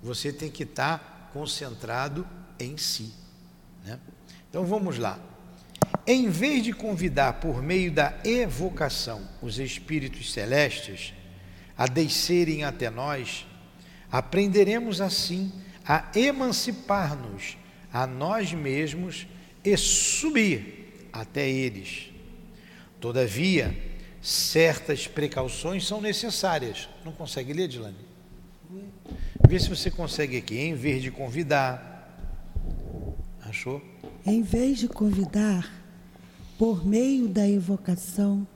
Você 0.01 0.31
tem 0.33 0.49
que 0.49 0.63
estar 0.63 1.29
concentrado 1.33 2.27
em 2.59 2.77
si. 2.77 3.13
Né? 3.85 3.99
Então 4.49 4.65
vamos 4.65 4.97
lá. 4.97 5.19
Em 6.05 6.29
vez 6.29 6.63
de 6.63 6.73
convidar 6.73 7.33
por 7.33 7.61
meio 7.61 7.91
da 7.91 8.19
evocação 8.23 9.27
os 9.41 9.59
espíritos 9.59 10.33
celestes 10.33 11.13
a 11.77 11.85
descerem 11.87 12.63
até 12.63 12.89
nós, 12.89 13.45
aprenderemos 14.11 15.01
assim 15.01 15.51
a 15.85 16.05
emancipar-nos 16.15 17.57
a 17.91 18.07
nós 18.07 18.53
mesmos 18.53 19.27
e 19.63 19.75
subir 19.77 21.07
até 21.11 21.49
eles. 21.49 22.09
Todavia, 22.99 23.75
certas 24.21 25.07
precauções 25.07 25.85
são 25.85 25.99
necessárias. 25.99 26.87
Não 27.03 27.11
consegue 27.11 27.53
ler, 27.53 27.67
Dilane? 27.67 27.95
Vê 29.47 29.59
se 29.59 29.69
você 29.69 29.91
consegue 29.91 30.37
aqui, 30.37 30.57
em 30.57 30.73
vez 30.73 31.01
de 31.01 31.11
convidar. 31.11 31.91
Achou? 33.43 33.81
Em 34.25 34.41
vez 34.41 34.79
de 34.79 34.87
convidar, 34.87 35.69
por 36.57 36.85
meio 36.85 37.27
da 37.27 37.47
evocação, 37.49 38.47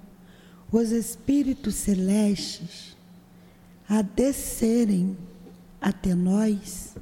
os 0.71 0.91
espíritos 0.91 1.75
celestes 1.75 2.95
a 3.89 4.01
descerem 4.01 5.17
até 5.81 6.15
nós, 6.15 6.95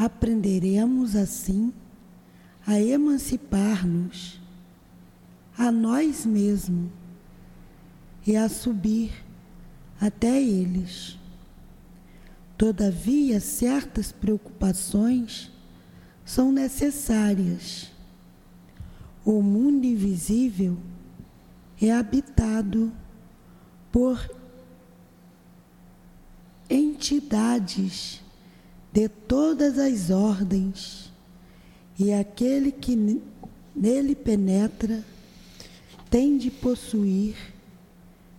aprenderemos 0.00 1.14
assim 1.14 1.74
a 2.66 2.80
emancipar-nos 2.80 4.40
a 5.58 5.70
nós 5.70 6.24
mesmos 6.24 6.90
e 8.26 8.34
a 8.34 8.48
subir 8.48 9.12
até 10.00 10.42
eles. 10.42 11.18
Todavia, 12.56 13.40
certas 13.40 14.10
preocupações 14.10 15.52
são 16.24 16.50
necessárias. 16.50 17.92
O 19.22 19.42
mundo 19.42 19.84
invisível 19.84 20.78
é 21.80 21.92
habitado 21.92 22.90
por 23.92 24.34
entidades 26.70 28.19
de 28.92 29.08
todas 29.08 29.78
as 29.78 30.10
ordens, 30.10 31.12
e 31.98 32.12
aquele 32.12 32.72
que 32.72 33.20
nele 33.74 34.14
penetra 34.14 35.04
tem 36.08 36.36
de 36.36 36.50
possuir 36.50 37.36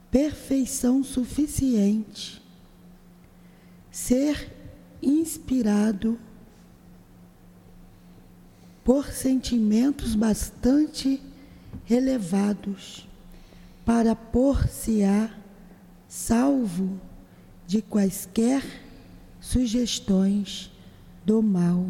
perfeição 0.09 1.03
suficiente, 1.03 2.41
ser 3.89 4.51
inspirado 5.01 6.19
por 8.83 9.07
sentimentos 9.07 10.15
bastante 10.15 11.21
elevados 11.89 13.07
para 13.85 14.15
pôr-se-á 14.15 15.29
salvo 16.07 16.99
de 17.65 17.81
quaisquer 17.81 18.63
sugestões 19.41 20.71
do 21.25 21.41
mal. 21.41 21.85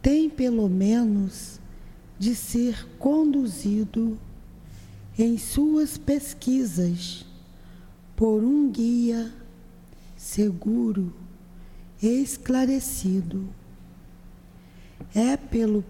Tem 0.00 0.30
pelo 0.30 0.68
menos 0.68 1.58
de 2.18 2.34
ser 2.34 2.86
conduzido 2.98 4.16
em 5.18 5.36
suas 5.38 5.96
pesquisas 5.98 7.24
por 8.14 8.44
um 8.44 8.70
guia 8.70 9.32
seguro 10.16 11.12
e 12.02 12.06
esclarecido. 12.06 13.48
É 15.14 15.36
pelo 15.36 15.84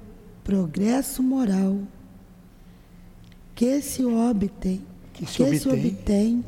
progresso 0.44 1.22
moral 1.22 1.80
que 3.54 3.80
se 3.82 4.04
obtém, 4.04 4.82
que 5.12 5.26
se, 5.26 5.36
que 5.36 5.42
obtém. 5.42 5.58
se 5.58 5.68
obtém 5.68 6.44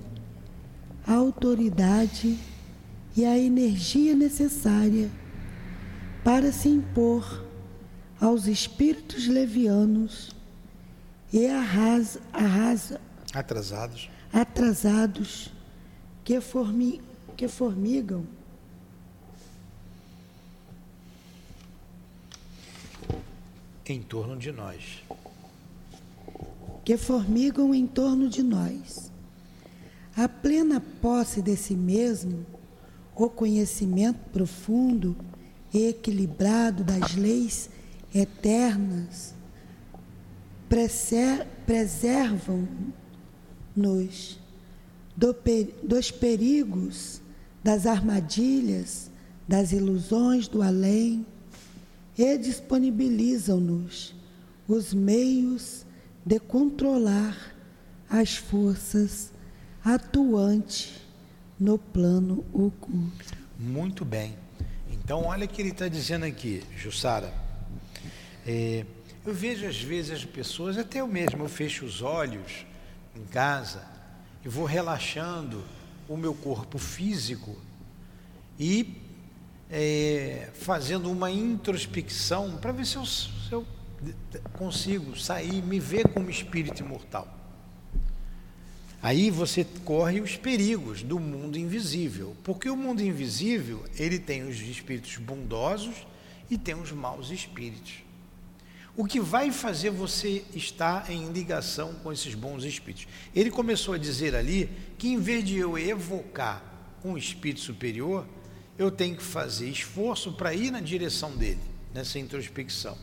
autoridade 1.06 2.38
e 3.18 3.24
a 3.24 3.36
energia 3.36 4.14
necessária 4.14 5.10
para 6.22 6.52
se 6.52 6.68
impor 6.68 7.44
aos 8.20 8.46
espíritos 8.46 9.26
levianos 9.26 10.30
e 11.32 11.44
arrasa, 11.48 12.20
arrasa, 12.32 13.00
atrasados. 13.34 14.08
atrasados 14.32 15.52
que, 16.22 16.40
formi, 16.40 17.02
que 17.36 17.48
formigam. 17.48 18.24
Em 23.84 24.00
torno 24.00 24.36
de 24.36 24.52
nós. 24.52 25.02
Que 26.84 26.96
formigam 26.96 27.74
em 27.74 27.84
torno 27.84 28.28
de 28.28 28.44
nós. 28.44 29.10
A 30.16 30.28
plena 30.28 30.80
posse 31.02 31.42
de 31.42 31.56
si 31.56 31.74
mesmo, 31.74 32.46
o 33.18 33.28
conhecimento 33.28 34.20
profundo 34.32 35.14
e 35.74 35.88
equilibrado 35.88 36.84
das 36.84 37.16
leis 37.16 37.68
eternas 38.14 39.34
preservam-nos 41.66 44.38
do, 45.16 45.34
dos 45.82 46.12
perigos, 46.12 47.20
das 47.62 47.86
armadilhas, 47.86 49.10
das 49.48 49.72
ilusões 49.72 50.46
do 50.46 50.62
além 50.62 51.26
e 52.16 52.38
disponibilizam-nos 52.38 54.14
os 54.68 54.94
meios 54.94 55.84
de 56.24 56.38
controlar 56.38 57.36
as 58.08 58.36
forças 58.36 59.32
atuantes 59.84 61.07
no 61.58 61.78
plano 61.78 62.44
oculto. 62.52 63.36
Muito 63.58 64.04
bem. 64.04 64.36
Então, 64.90 65.24
olha 65.24 65.44
o 65.44 65.48
que 65.48 65.60
ele 65.60 65.70
está 65.70 65.88
dizendo 65.88 66.24
aqui, 66.24 66.62
Jussara. 66.76 67.32
É, 68.46 68.84
eu 69.26 69.34
vejo 69.34 69.66
às 69.66 69.80
vezes 69.80 70.12
as 70.12 70.24
pessoas, 70.24 70.78
até 70.78 71.00
eu 71.00 71.08
mesmo, 71.08 71.44
eu 71.44 71.48
fecho 71.48 71.84
os 71.84 72.02
olhos 72.02 72.66
em 73.14 73.24
casa 73.24 73.84
e 74.44 74.48
vou 74.48 74.64
relaxando 74.64 75.64
o 76.08 76.16
meu 76.16 76.34
corpo 76.34 76.78
físico 76.78 77.56
e 78.58 79.02
é, 79.70 80.48
fazendo 80.54 81.10
uma 81.10 81.30
introspecção 81.30 82.56
para 82.56 82.72
ver 82.72 82.86
se 82.86 82.96
eu, 82.96 83.04
se 83.04 83.52
eu 83.52 83.66
consigo 84.54 85.18
sair, 85.18 85.62
me 85.62 85.78
ver 85.78 86.08
como 86.08 86.30
espírito 86.30 86.82
imortal. 86.82 87.37
Aí 89.00 89.30
você 89.30 89.64
corre 89.84 90.20
os 90.20 90.36
perigos 90.36 91.02
do 91.02 91.20
mundo 91.20 91.56
invisível, 91.56 92.36
porque 92.42 92.68
o 92.68 92.76
mundo 92.76 93.00
invisível 93.00 93.84
ele 93.96 94.18
tem 94.18 94.42
os 94.42 94.60
espíritos 94.60 95.16
bondosos 95.18 96.06
e 96.50 96.58
tem 96.58 96.74
os 96.74 96.90
maus 96.90 97.30
espíritos. 97.30 98.02
O 98.96 99.04
que 99.04 99.20
vai 99.20 99.52
fazer 99.52 99.90
você 99.90 100.44
estar 100.52 101.08
em 101.08 101.30
ligação 101.30 101.94
com 102.02 102.12
esses 102.12 102.34
bons 102.34 102.64
espíritos? 102.64 103.06
Ele 103.32 103.48
começou 103.48 103.94
a 103.94 103.98
dizer 103.98 104.34
ali 104.34 104.68
que 104.98 105.06
em 105.06 105.20
vez 105.20 105.44
de 105.44 105.56
eu 105.56 105.78
evocar 105.78 106.60
um 107.04 107.16
espírito 107.16 107.60
superior, 107.60 108.26
eu 108.76 108.90
tenho 108.90 109.16
que 109.16 109.22
fazer 109.22 109.68
esforço 109.68 110.32
para 110.32 110.52
ir 110.52 110.72
na 110.72 110.80
direção 110.80 111.36
dele, 111.36 111.60
nessa 111.94 112.18
introspecção. 112.18 112.98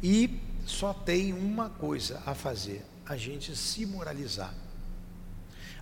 E 0.00 0.38
só 0.64 0.94
tem 0.94 1.32
uma 1.32 1.68
coisa 1.68 2.22
a 2.24 2.32
fazer: 2.32 2.84
a 3.04 3.16
gente 3.16 3.56
se 3.56 3.84
moralizar. 3.84 4.54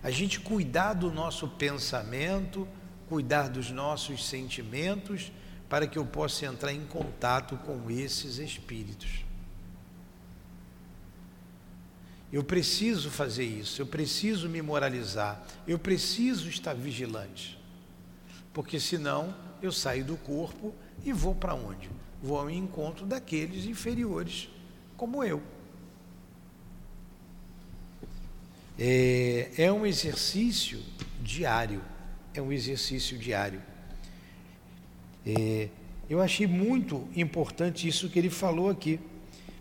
A 0.03 0.11
gente 0.11 0.39
cuidar 0.39 0.93
do 0.93 1.11
nosso 1.11 1.47
pensamento, 1.47 2.67
cuidar 3.09 3.49
dos 3.49 3.71
nossos 3.71 4.25
sentimentos, 4.25 5.31
para 5.69 5.87
que 5.87 5.97
eu 5.97 6.05
possa 6.05 6.45
entrar 6.45 6.71
em 6.73 6.85
contato 6.85 7.57
com 7.57 7.89
esses 7.89 8.37
espíritos. 8.37 9.25
Eu 12.31 12.43
preciso 12.43 13.09
fazer 13.09 13.45
isso, 13.45 13.81
eu 13.81 13.85
preciso 13.85 14.49
me 14.49 14.61
moralizar, 14.61 15.41
eu 15.65 15.79
preciso 15.79 16.49
estar 16.49 16.73
vigilante. 16.73 17.57
Porque 18.53 18.79
senão 18.79 19.33
eu 19.61 19.71
saio 19.71 20.03
do 20.03 20.17
corpo 20.17 20.73
e 21.05 21.13
vou 21.13 21.33
para 21.33 21.53
onde? 21.53 21.89
Vou 22.21 22.37
ao 22.37 22.49
encontro 22.49 23.05
daqueles 23.05 23.65
inferiores 23.65 24.49
como 24.97 25.23
eu. 25.23 25.41
É, 28.79 29.49
é 29.57 29.71
um 29.71 29.85
exercício 29.85 30.79
diário, 31.21 31.81
é 32.33 32.41
um 32.41 32.51
exercício 32.51 33.17
diário. 33.17 33.61
É, 35.25 35.69
eu 36.09 36.21
achei 36.21 36.47
muito 36.47 37.07
importante 37.15 37.87
isso 37.87 38.09
que 38.09 38.17
ele 38.17 38.29
falou 38.29 38.69
aqui. 38.69 38.99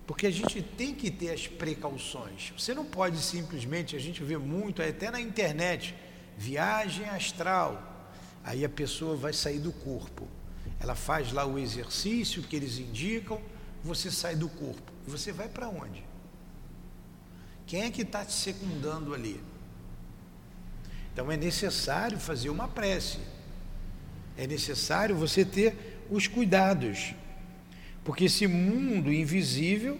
Porque 0.07 0.27
a 0.27 0.31
gente 0.31 0.63
tem 0.63 0.95
que 0.95 1.11
ter 1.11 1.31
as 1.31 1.49
precauções. 1.49 2.53
Você 2.57 2.73
não 2.73 2.85
pode 2.85 3.19
simplesmente, 3.19 3.97
a 3.97 3.99
gente 3.99 4.23
vê 4.23 4.39
muito, 4.39 4.81
até 4.81 5.11
na 5.11 5.21
internet, 5.21 5.97
viagem 6.39 7.09
astral. 7.09 8.13
Aí 8.45 8.65
a 8.65 8.69
pessoa 8.69 9.17
vai 9.17 9.33
sair 9.33 9.59
do 9.59 9.73
corpo. 9.73 10.29
Ela 10.79 10.95
faz 10.95 11.33
lá 11.33 11.45
o 11.45 11.59
exercício 11.59 12.43
que 12.43 12.55
eles 12.55 12.79
indicam, 12.79 13.41
você 13.83 14.09
sai 14.09 14.37
do 14.37 14.49
corpo. 14.49 14.93
Você 15.09 15.33
vai 15.33 15.49
para 15.49 15.69
onde? 15.69 16.06
Quem 17.67 17.83
é 17.83 17.91
que 17.91 18.03
está 18.03 18.25
te 18.25 18.33
secundando 18.33 19.13
ali? 19.13 19.41
Então 21.13 21.33
é 21.33 21.37
necessário 21.37 22.19
fazer 22.19 22.51
uma 22.51 22.69
prece. 22.69 23.19
É 24.37 24.47
necessário 24.47 25.17
você 25.17 25.45
ter 25.45 25.99
os 26.11 26.27
cuidados. 26.27 27.15
Porque 28.05 28.25
esse 28.27 28.47
mundo 28.47 29.13
invisível 29.13 29.99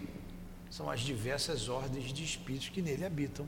são 0.69 0.89
as 0.89 1.01
diversas 1.01 1.67
ordens 1.67 2.13
de 2.13 2.23
espíritos 2.23 2.69
que 2.69 2.81
nele 2.81 3.03
habitam. 3.03 3.47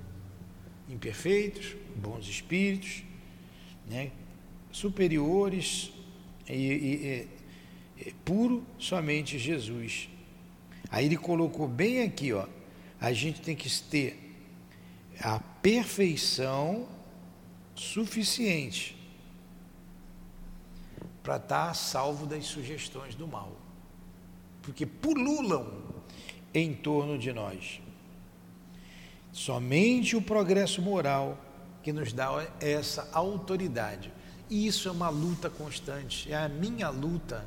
Imperfeitos, 0.90 1.76
bons 1.96 2.28
espíritos, 2.28 3.04
né? 3.88 4.12
superiores 4.72 5.92
e, 6.48 6.54
e, 6.54 7.28
e, 8.06 8.14
puro 8.26 8.66
somente 8.78 9.38
Jesus. 9.38 10.10
Aí 10.90 11.06
ele 11.06 11.18
colocou 11.18 11.68
bem 11.68 12.02
aqui, 12.02 12.34
ó, 12.34 12.48
a 13.00 13.14
gente 13.14 13.42
tem 13.42 13.56
que 13.56 13.70
ter 13.84 14.36
a 15.22 15.40
perfeição 15.40 16.88
suficiente 17.76 18.98
para 21.22 21.38
estar 21.38 21.74
salvo 21.74 22.26
das 22.26 22.46
sugestões 22.46 23.16
do 23.16 23.28
mal, 23.28 23.56
porque 24.62 24.86
pululam 24.86 25.72
em 26.54 26.74
torno 26.74 27.18
de 27.18 27.32
nós. 27.32 27.82
Somente 29.32 30.16
o 30.16 30.22
progresso 30.22 30.82
moral 30.82 31.38
que 31.84 31.94
nos 31.94 32.12
dá 32.12 32.48
essa 32.60 33.10
autoridade. 33.14 34.12
E 34.50 34.66
isso 34.66 34.88
é 34.88 34.92
uma 34.92 35.10
luta 35.10 35.50
constante, 35.50 36.32
é 36.32 36.36
a 36.36 36.50
minha 36.50 36.90
luta, 36.90 37.46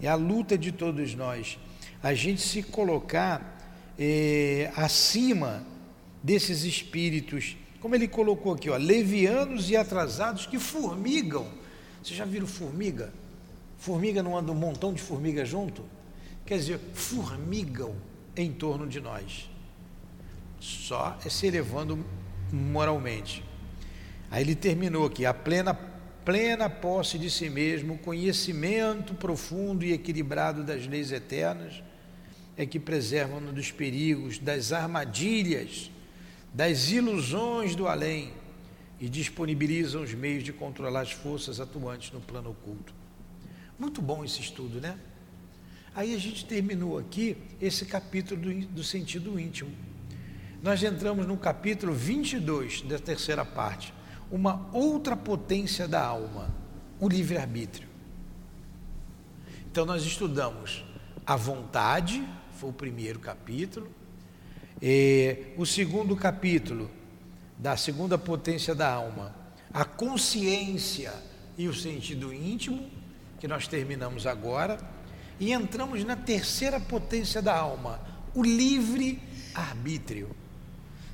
é 0.00 0.08
a 0.08 0.14
luta 0.14 0.58
de 0.58 0.70
todos 0.70 1.14
nós. 1.14 1.58
A 2.02 2.12
gente 2.12 2.42
se 2.42 2.62
colocar 2.62 3.61
é, 4.04 4.72
acima 4.74 5.64
desses 6.20 6.64
espíritos, 6.64 7.56
como 7.80 7.94
ele 7.94 8.08
colocou 8.08 8.52
aqui, 8.52 8.68
ó, 8.68 8.76
levianos 8.76 9.70
e 9.70 9.76
atrasados 9.76 10.44
que 10.44 10.58
formigam. 10.58 11.46
Vocês 12.02 12.16
já 12.18 12.24
viram 12.24 12.48
formiga? 12.48 13.12
Formiga 13.78 14.20
não 14.20 14.36
anda 14.36 14.50
um 14.50 14.56
montão 14.56 14.92
de 14.92 15.00
formiga 15.00 15.44
junto? 15.44 15.84
Quer 16.44 16.58
dizer, 16.58 16.80
formigam 16.92 17.94
em 18.36 18.50
torno 18.52 18.88
de 18.88 19.00
nós. 19.00 19.48
Só 20.58 21.16
é 21.24 21.28
se 21.28 21.46
elevando 21.46 22.04
moralmente. 22.52 23.44
Aí 24.32 24.42
ele 24.42 24.56
terminou 24.56 25.06
aqui, 25.06 25.24
a 25.24 25.32
plena 25.32 25.74
plena 26.24 26.68
posse 26.68 27.18
de 27.18 27.30
si 27.30 27.48
mesmo, 27.48 27.98
conhecimento 27.98 29.14
profundo 29.14 29.84
e 29.84 29.92
equilibrado 29.92 30.64
das 30.64 30.86
leis 30.86 31.12
eternas, 31.12 31.82
é 32.56 32.66
que 32.66 32.78
preservam-nos 32.78 33.54
dos 33.54 33.70
perigos, 33.70 34.38
das 34.38 34.72
armadilhas, 34.72 35.90
das 36.52 36.90
ilusões 36.90 37.74
do 37.74 37.88
além 37.88 38.32
e 39.00 39.08
disponibilizam 39.08 40.02
os 40.02 40.14
meios 40.14 40.44
de 40.44 40.52
controlar 40.52 41.00
as 41.00 41.12
forças 41.12 41.58
atuantes 41.60 42.12
no 42.12 42.20
plano 42.20 42.50
oculto. 42.50 42.94
Muito 43.78 44.00
bom 44.00 44.24
esse 44.24 44.40
estudo, 44.40 44.80
né? 44.80 44.98
Aí 45.94 46.14
a 46.14 46.18
gente 46.18 46.44
terminou 46.44 46.98
aqui 46.98 47.36
esse 47.60 47.84
capítulo 47.84 48.40
do, 48.40 48.66
do 48.66 48.84
sentido 48.84 49.38
íntimo. 49.38 49.70
Nós 50.62 50.82
entramos 50.82 51.26
no 51.26 51.36
capítulo 51.36 51.92
22 51.92 52.82
da 52.82 52.98
terceira 52.98 53.44
parte, 53.44 53.92
uma 54.30 54.68
outra 54.72 55.16
potência 55.16 55.88
da 55.88 56.02
alma, 56.02 56.54
o 57.00 57.08
livre-arbítrio. 57.08 57.88
Então 59.70 59.84
nós 59.84 60.04
estudamos 60.04 60.84
a 61.26 61.34
vontade, 61.34 62.24
foi 62.62 62.70
o 62.70 62.72
primeiro 62.72 63.18
capítulo. 63.18 63.90
E 64.80 65.46
o 65.56 65.66
segundo 65.66 66.14
capítulo, 66.14 66.88
da 67.58 67.76
segunda 67.76 68.16
potência 68.16 68.72
da 68.72 68.88
alma, 68.88 69.34
a 69.74 69.84
consciência 69.84 71.12
e 71.58 71.66
o 71.66 71.74
sentido 71.74 72.32
íntimo, 72.32 72.88
que 73.40 73.48
nós 73.48 73.66
terminamos 73.66 74.28
agora. 74.28 74.78
E 75.40 75.52
entramos 75.52 76.04
na 76.04 76.14
terceira 76.14 76.78
potência 76.78 77.42
da 77.42 77.56
alma, 77.56 78.00
o 78.32 78.44
livre-arbítrio. 78.44 80.30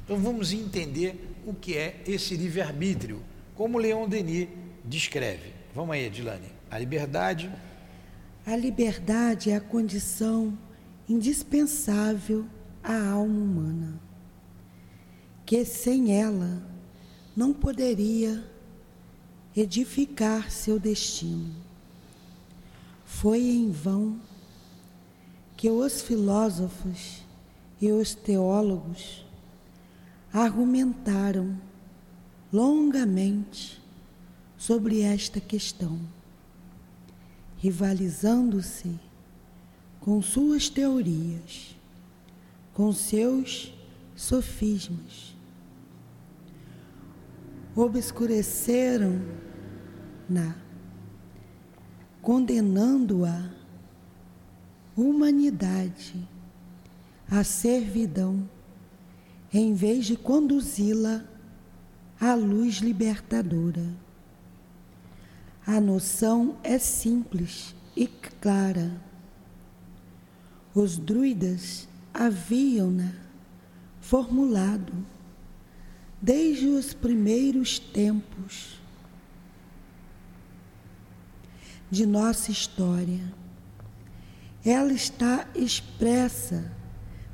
Então 0.05 0.19
vamos 0.19 0.53
entender 0.53 1.35
o 1.47 1.55
que 1.55 1.79
é 1.79 2.03
esse 2.07 2.37
livre-arbítrio, 2.37 3.23
como 3.55 3.79
Leon 3.79 4.07
Denis 4.07 4.49
descreve. 4.85 5.55
Vamos 5.75 5.95
aí, 5.95 6.05
Edilane. 6.05 6.53
A 6.71 6.79
liberdade. 6.79 7.51
A 8.45 8.55
liberdade 8.55 9.51
é 9.51 9.57
a 9.57 9.61
condição 9.63 10.68
indispensável 11.09 12.45
à 12.83 13.11
alma 13.11 13.41
humana, 13.41 14.01
que 15.47 15.65
sem 15.65 16.13
ela 16.13 16.63
não 17.37 17.53
poderia 17.53 18.45
edificar 19.57 20.51
seu 20.51 20.79
destino. 20.79 21.55
Foi 23.05 23.41
em 23.41 23.71
vão 23.71 24.21
que 25.57 25.71
os 25.71 26.03
filósofos 26.03 27.25
e 27.81 27.91
os 27.91 28.15
teólogos 28.15 29.25
argumentaram 30.33 31.59
longamente 32.53 33.83
sobre 34.57 35.01
esta 35.01 35.41
questão, 35.41 35.99
rivalizando-se 37.57 39.08
com 40.01 40.21
suas 40.23 40.69
teorias, 40.69 41.77
com 42.73 42.93
seus 42.93 43.75
sofismas. 44.15 45.35
Obscureceram-na, 47.75 50.57
condenando-a 52.21 53.51
humanidade 54.97 56.29
à 57.31 57.45
servidão, 57.45 58.49
em 59.53 59.75
vez 59.75 60.07
de 60.07 60.17
conduzi-la 60.17 61.25
à 62.21 62.35
luz 62.35 62.77
libertadora. 62.77 63.87
A 65.67 65.81
noção 65.81 66.57
é 66.63 66.79
simples 66.79 67.75
e 67.97 68.07
clara 68.07 69.08
os 70.79 70.97
druidas 70.97 71.89
haviam-na 72.15 73.13
formulado 74.01 74.93
desde 76.23 76.67
os 76.67 76.95
primeiros 76.95 77.79
tempos 77.79 78.81
de 81.91 82.07
nossa 82.07 82.51
história. 82.51 83.21
Ela 84.65 84.93
está 84.93 85.49
expressa 85.55 86.71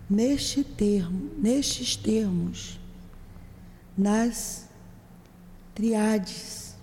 neste 0.08 0.64
termo, 0.64 1.30
nestes 1.36 1.96
termos, 1.96 2.80
nas 3.96 4.68
triades. 5.74 6.76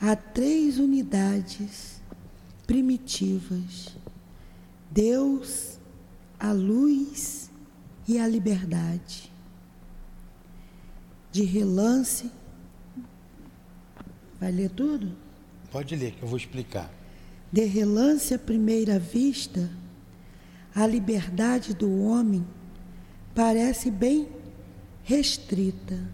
Há 0.00 0.14
três 0.14 0.78
unidades 0.78 2.02
primitivas 2.66 3.96
Deus, 4.96 5.78
a 6.40 6.52
luz 6.52 7.50
e 8.08 8.18
a 8.18 8.26
liberdade. 8.26 9.30
De 11.30 11.42
relance. 11.42 12.30
Vai 14.40 14.50
ler 14.50 14.70
tudo? 14.70 15.14
Pode 15.70 15.94
ler, 15.94 16.12
que 16.12 16.22
eu 16.22 16.28
vou 16.28 16.38
explicar. 16.38 16.90
De 17.52 17.62
relance 17.66 18.32
à 18.32 18.38
primeira 18.38 18.98
vista, 18.98 19.70
a 20.74 20.86
liberdade 20.86 21.74
do 21.74 22.02
homem 22.02 22.46
parece 23.34 23.90
bem 23.90 24.26
restrita 25.04 26.10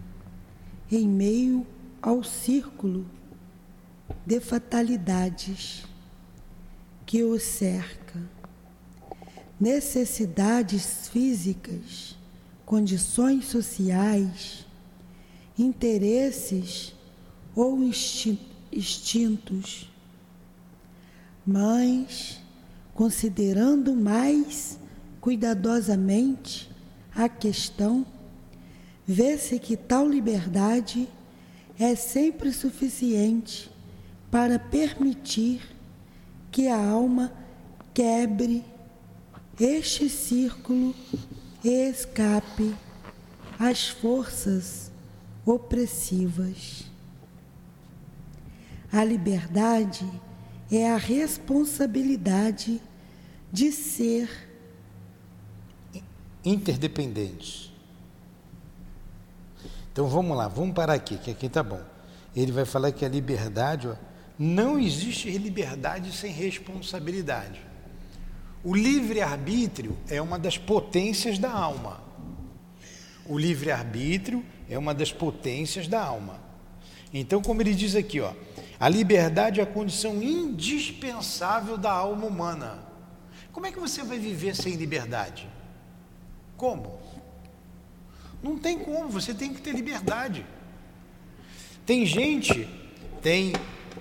em 0.91 1.07
meio 1.07 1.65
ao 2.01 2.21
círculo 2.21 3.05
de 4.25 4.41
fatalidades 4.41 5.85
que 7.05 7.23
o 7.23 7.39
cerca 7.39 8.02
necessidades 9.63 11.07
físicas, 11.07 12.17
condições 12.65 13.45
sociais, 13.45 14.65
interesses 15.57 16.93
ou 17.55 17.81
instintos. 18.71 19.89
Mas, 21.47 22.41
considerando 22.93 23.95
mais 23.95 24.77
cuidadosamente 25.21 26.69
a 27.15 27.29
questão, 27.29 28.05
vê-se 29.07 29.57
que 29.59 29.77
tal 29.77 30.09
liberdade 30.09 31.07
é 31.79 31.95
sempre 31.95 32.51
suficiente 32.51 33.71
para 34.29 34.59
permitir 34.59 35.61
que 36.51 36.67
a 36.67 36.85
alma 36.85 37.31
quebre 37.93 38.72
este 39.59 40.09
círculo 40.09 40.95
escape 41.63 42.75
às 43.59 43.87
forças 43.87 44.91
opressivas. 45.45 46.85
A 48.91 49.03
liberdade 49.03 50.09
é 50.71 50.89
a 50.91 50.97
responsabilidade 50.97 52.81
de 53.51 53.71
ser 53.71 54.29
interdependentes. 56.43 57.71
Então 59.91 60.07
vamos 60.07 60.35
lá, 60.35 60.47
vamos 60.47 60.73
parar 60.73 60.93
aqui, 60.93 61.17
que 61.17 61.31
aqui 61.31 61.47
tá 61.47 61.61
bom. 61.61 61.81
Ele 62.35 62.51
vai 62.51 62.65
falar 62.65 62.91
que 62.91 63.05
a 63.05 63.09
liberdade, 63.09 63.87
ó, 63.87 63.95
não 64.37 64.79
existe 64.79 65.29
liberdade 65.37 66.11
sem 66.11 66.31
responsabilidade. 66.31 67.61
O 68.63 68.73
livre-arbítrio 68.73 69.97
é 70.09 70.21
uma 70.21 70.39
das 70.39 70.57
potências 70.57 71.37
da 71.37 71.51
alma. 71.51 72.01
O 73.25 73.37
livre-arbítrio 73.37 74.43
é 74.69 74.77
uma 74.77 74.93
das 74.93 75.11
potências 75.11 75.85
da 75.85 76.01
alma. 76.01 76.39
Então, 77.13 77.41
como 77.41 77.61
ele 77.61 77.75
diz 77.75 77.93
aqui, 77.93 78.21
ó, 78.21 78.33
a 78.79 78.87
liberdade 78.87 79.59
é 79.59 79.63
a 79.63 79.67
condição 79.67 80.23
indispensável 80.23 81.77
da 81.77 81.91
alma 81.91 82.25
humana. 82.25 82.87
Como 83.51 83.67
é 83.67 83.71
que 83.71 83.79
você 83.79 84.01
vai 84.01 84.17
viver 84.17 84.55
sem 84.55 84.75
liberdade? 84.75 85.47
Como? 86.55 86.99
Não 88.41 88.57
tem 88.57 88.79
como, 88.79 89.09
você 89.09 89.33
tem 89.33 89.53
que 89.53 89.61
ter 89.61 89.75
liberdade. 89.75 90.45
Tem 91.85 92.05
gente, 92.05 92.67
tem 93.21 93.53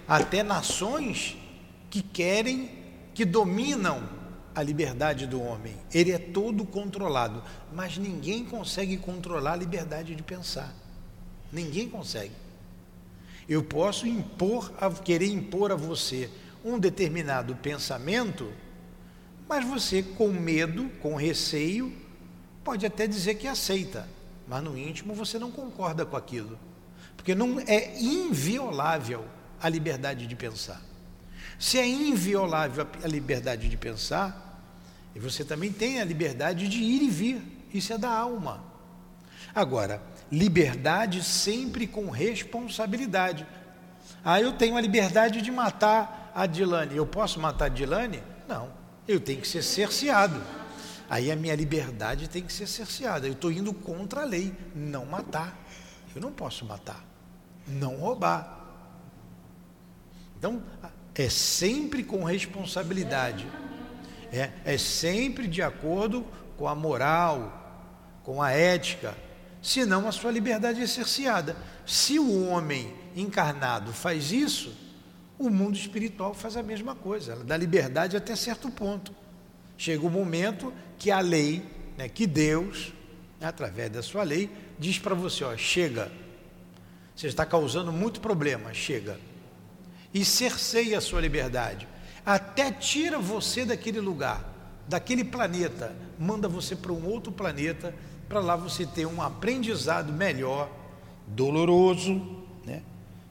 até 0.07 0.44
nações 0.44 1.37
que 1.90 2.01
querem, 2.01 2.70
que 3.12 3.25
dominam 3.25 4.21
a 4.54 4.62
liberdade 4.62 5.26
do 5.26 5.40
homem. 5.42 5.76
Ele 5.92 6.12
é 6.12 6.18
todo 6.18 6.64
controlado, 6.64 7.42
mas 7.72 7.96
ninguém 7.98 8.44
consegue 8.44 8.96
controlar 8.96 9.52
a 9.52 9.56
liberdade 9.56 10.14
de 10.14 10.22
pensar. 10.22 10.74
Ninguém 11.52 11.88
consegue. 11.88 12.32
Eu 13.48 13.62
posso 13.62 14.06
impor, 14.06 14.72
querer 15.04 15.26
impor 15.26 15.72
a 15.72 15.76
você 15.76 16.30
um 16.64 16.78
determinado 16.78 17.56
pensamento, 17.56 18.52
mas 19.48 19.64
você, 19.64 20.02
com 20.02 20.28
medo, 20.28 20.88
com 21.00 21.16
receio, 21.16 21.92
pode 22.62 22.86
até 22.86 23.06
dizer 23.06 23.34
que 23.34 23.48
aceita, 23.48 24.08
mas 24.46 24.62
no 24.62 24.78
íntimo 24.78 25.14
você 25.14 25.38
não 25.38 25.50
concorda 25.50 26.06
com 26.06 26.16
aquilo, 26.16 26.58
porque 27.16 27.34
não 27.34 27.58
é 27.60 27.98
inviolável 28.00 29.24
a 29.60 29.68
liberdade 29.68 30.26
de 30.26 30.36
pensar. 30.36 30.80
Se 31.62 31.79
é 31.79 31.87
inviolável 31.87 32.85
a 33.05 33.07
liberdade 33.07 33.68
de 33.68 33.77
pensar, 33.77 34.61
você 35.14 35.44
também 35.44 35.70
tem 35.70 36.01
a 36.01 36.05
liberdade 36.05 36.66
de 36.66 36.79
ir 36.79 37.03
e 37.05 37.09
vir, 37.09 37.68
isso 37.72 37.92
é 37.92 37.96
da 37.96 38.11
alma. 38.11 38.64
Agora, 39.55 40.03
liberdade 40.29 41.22
sempre 41.22 41.87
com 41.87 42.11
responsabilidade. 42.11 43.46
Ah, 44.25 44.40
eu 44.40 44.55
tenho 44.55 44.77
a 44.77 44.81
liberdade 44.81 45.40
de 45.40 45.53
matar 45.53 46.33
a 46.35 46.46
Dilane. 46.46 46.96
Eu 46.96 47.07
posso 47.07 47.38
matar 47.38 47.66
a 47.66 47.68
Dilane? 47.68 48.20
Não. 48.48 48.68
Eu 49.07 49.20
tenho 49.20 49.40
que 49.40 49.46
ser 49.46 49.62
cerceado. 49.62 50.42
Aí 51.09 51.31
a 51.31 51.37
minha 51.37 51.55
liberdade 51.55 52.29
tem 52.29 52.42
que 52.42 52.53
ser 52.53 52.66
cerceada. 52.66 53.29
Eu 53.29 53.35
estou 53.35 53.53
indo 53.53 53.72
contra 53.72 54.22
a 54.22 54.25
lei. 54.25 54.53
Não 54.75 55.07
matar. 55.07 55.57
Eu 56.12 56.20
não 56.20 56.33
posso 56.33 56.64
matar. 56.64 57.05
Não 57.68 57.98
roubar. 57.98 58.59
Então, 60.37 60.61
é 61.14 61.29
sempre 61.29 62.03
com 62.03 62.25
responsabilidade. 62.25 63.46
É, 64.33 64.51
é 64.64 64.79
sempre 64.79 65.46
de 65.46 65.61
acordo 65.61 66.27
com 66.57 66.66
a 66.66 66.75
moral, 66.75 68.20
com 68.22 68.42
a 68.42 68.51
ética 68.51 69.14
senão 69.62 70.09
a 70.09 70.12
sua 70.12 70.33
liberdade 70.33 70.83
é 70.83 70.87
cerceada. 70.87 71.57
Se 71.87 72.18
o 72.18 72.48
homem 72.48 72.92
encarnado 73.14 73.92
faz 73.92 74.33
isso, 74.33 74.77
o 75.38 75.48
mundo 75.48 75.77
espiritual 75.77 76.35
faz 76.35 76.57
a 76.57 76.62
mesma 76.62 76.94
coisa, 76.94 77.33
ela 77.33 77.44
dá 77.44 77.57
liberdade 77.57 78.16
até 78.16 78.35
certo 78.35 78.68
ponto. 78.68 79.14
Chega 79.79 80.05
o 80.05 80.11
momento 80.11 80.72
que 80.98 81.11
a 81.11 81.20
lei, 81.20 81.64
né, 81.96 82.09
que 82.09 82.27
Deus, 82.27 82.92
através 83.40 83.90
da 83.90 84.03
sua 84.03 84.25
lei, 84.25 84.51
diz 84.79 84.98
para 84.98 85.14
você: 85.14 85.44
ó, 85.44 85.57
chega, 85.57 86.11
você 87.14 87.29
está 87.29 87.46
causando 87.46 87.92
muito 87.92 88.20
problema, 88.20 88.75
chega. 88.75 89.18
E 90.12 90.25
cerceia 90.25 90.98
a 90.98 91.01
sua 91.01 91.20
liberdade, 91.20 91.88
até 92.25 92.70
tira 92.70 93.18
você 93.18 93.64
daquele 93.64 94.01
lugar, 94.01 94.44
daquele 94.88 95.25
planeta, 95.25 95.94
manda 96.18 96.48
você 96.48 96.77
para 96.77 96.92
um 96.92 97.07
outro 97.07 97.33
planeta 97.33 97.94
para 98.29 98.40
lá 98.40 98.57
você 98.57 98.87
ter 98.87 99.07
um 99.07 99.20
aprendizado 99.20 100.12
melhor, 100.12 100.70
doloroso, 101.27 102.44
né? 102.64 102.83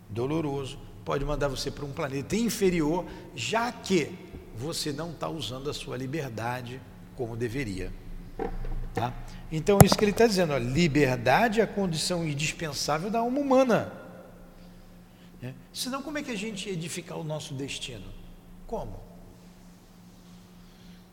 Doloroso, 0.09 0.77
pode 1.03 1.25
mandar 1.25 1.47
você 1.47 1.71
para 1.71 1.85
um 1.85 1.91
planeta 1.91 2.35
inferior, 2.35 3.05
já 3.35 3.71
que 3.71 4.11
você 4.55 4.91
não 4.91 5.11
está 5.11 5.27
usando 5.27 5.69
a 5.69 5.73
sua 5.73 5.97
liberdade 5.97 6.79
como 7.15 7.35
deveria. 7.35 7.91
Tá? 8.93 9.13
Então, 9.51 9.79
isso 9.83 9.95
que 9.95 10.03
ele 10.03 10.11
está 10.11 10.27
dizendo, 10.27 10.53
ó, 10.53 10.57
liberdade 10.57 11.59
é 11.59 11.63
a 11.63 11.67
condição 11.67 12.23
indispensável 12.27 13.09
da 13.09 13.19
alma 13.19 13.39
humana. 13.39 13.91
Né? 15.41 15.53
Senão, 15.73 16.01
como 16.01 16.17
é 16.17 16.23
que 16.23 16.31
a 16.31 16.37
gente 16.37 16.69
edificar 16.69 17.17
o 17.17 17.23
nosso 17.23 17.53
destino? 17.53 18.05
Como? 18.67 18.99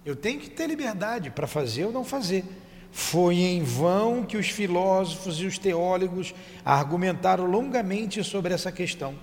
Eu 0.04 0.14
tenho 0.14 0.40
que 0.40 0.50
ter 0.50 0.66
liberdade 0.66 1.30
para 1.30 1.46
fazer 1.46 1.86
ou 1.86 1.92
não 1.92 2.04
fazer. 2.04 2.44
Foi 2.90 3.36
em 3.36 3.62
vão 3.62 4.24
que 4.24 4.36
os 4.36 4.48
filósofos 4.48 5.40
e 5.40 5.46
os 5.46 5.58
teólogos 5.58 6.34
argumentaram 6.64 7.44
longamente 7.44 8.22
sobre 8.24 8.54
essa 8.54 8.72
questão, 8.72 9.14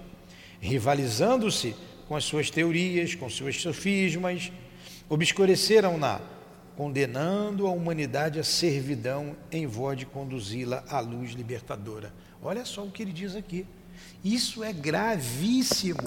rivalizando-se 0.59 1.75
com 2.07 2.15
as 2.15 2.23
suas 2.23 2.49
teorias, 2.49 3.15
com 3.15 3.29
seus 3.29 3.61
sofismas, 3.61 4.51
obscureceram-na, 5.09 6.21
condenando 6.77 7.65
a 7.65 7.71
humanidade 7.71 8.39
à 8.39 8.43
servidão 8.43 9.35
em 9.51 9.65
voz 9.65 9.97
de 9.97 10.05
conduzi-la 10.05 10.83
à 10.87 10.99
luz 10.99 11.31
libertadora. 11.31 12.13
Olha 12.41 12.65
só 12.65 12.83
o 12.83 12.91
que 12.91 13.01
ele 13.01 13.13
diz 13.13 13.35
aqui. 13.35 13.65
Isso 14.23 14.63
é 14.63 14.73
gravíssimo, 14.73 15.99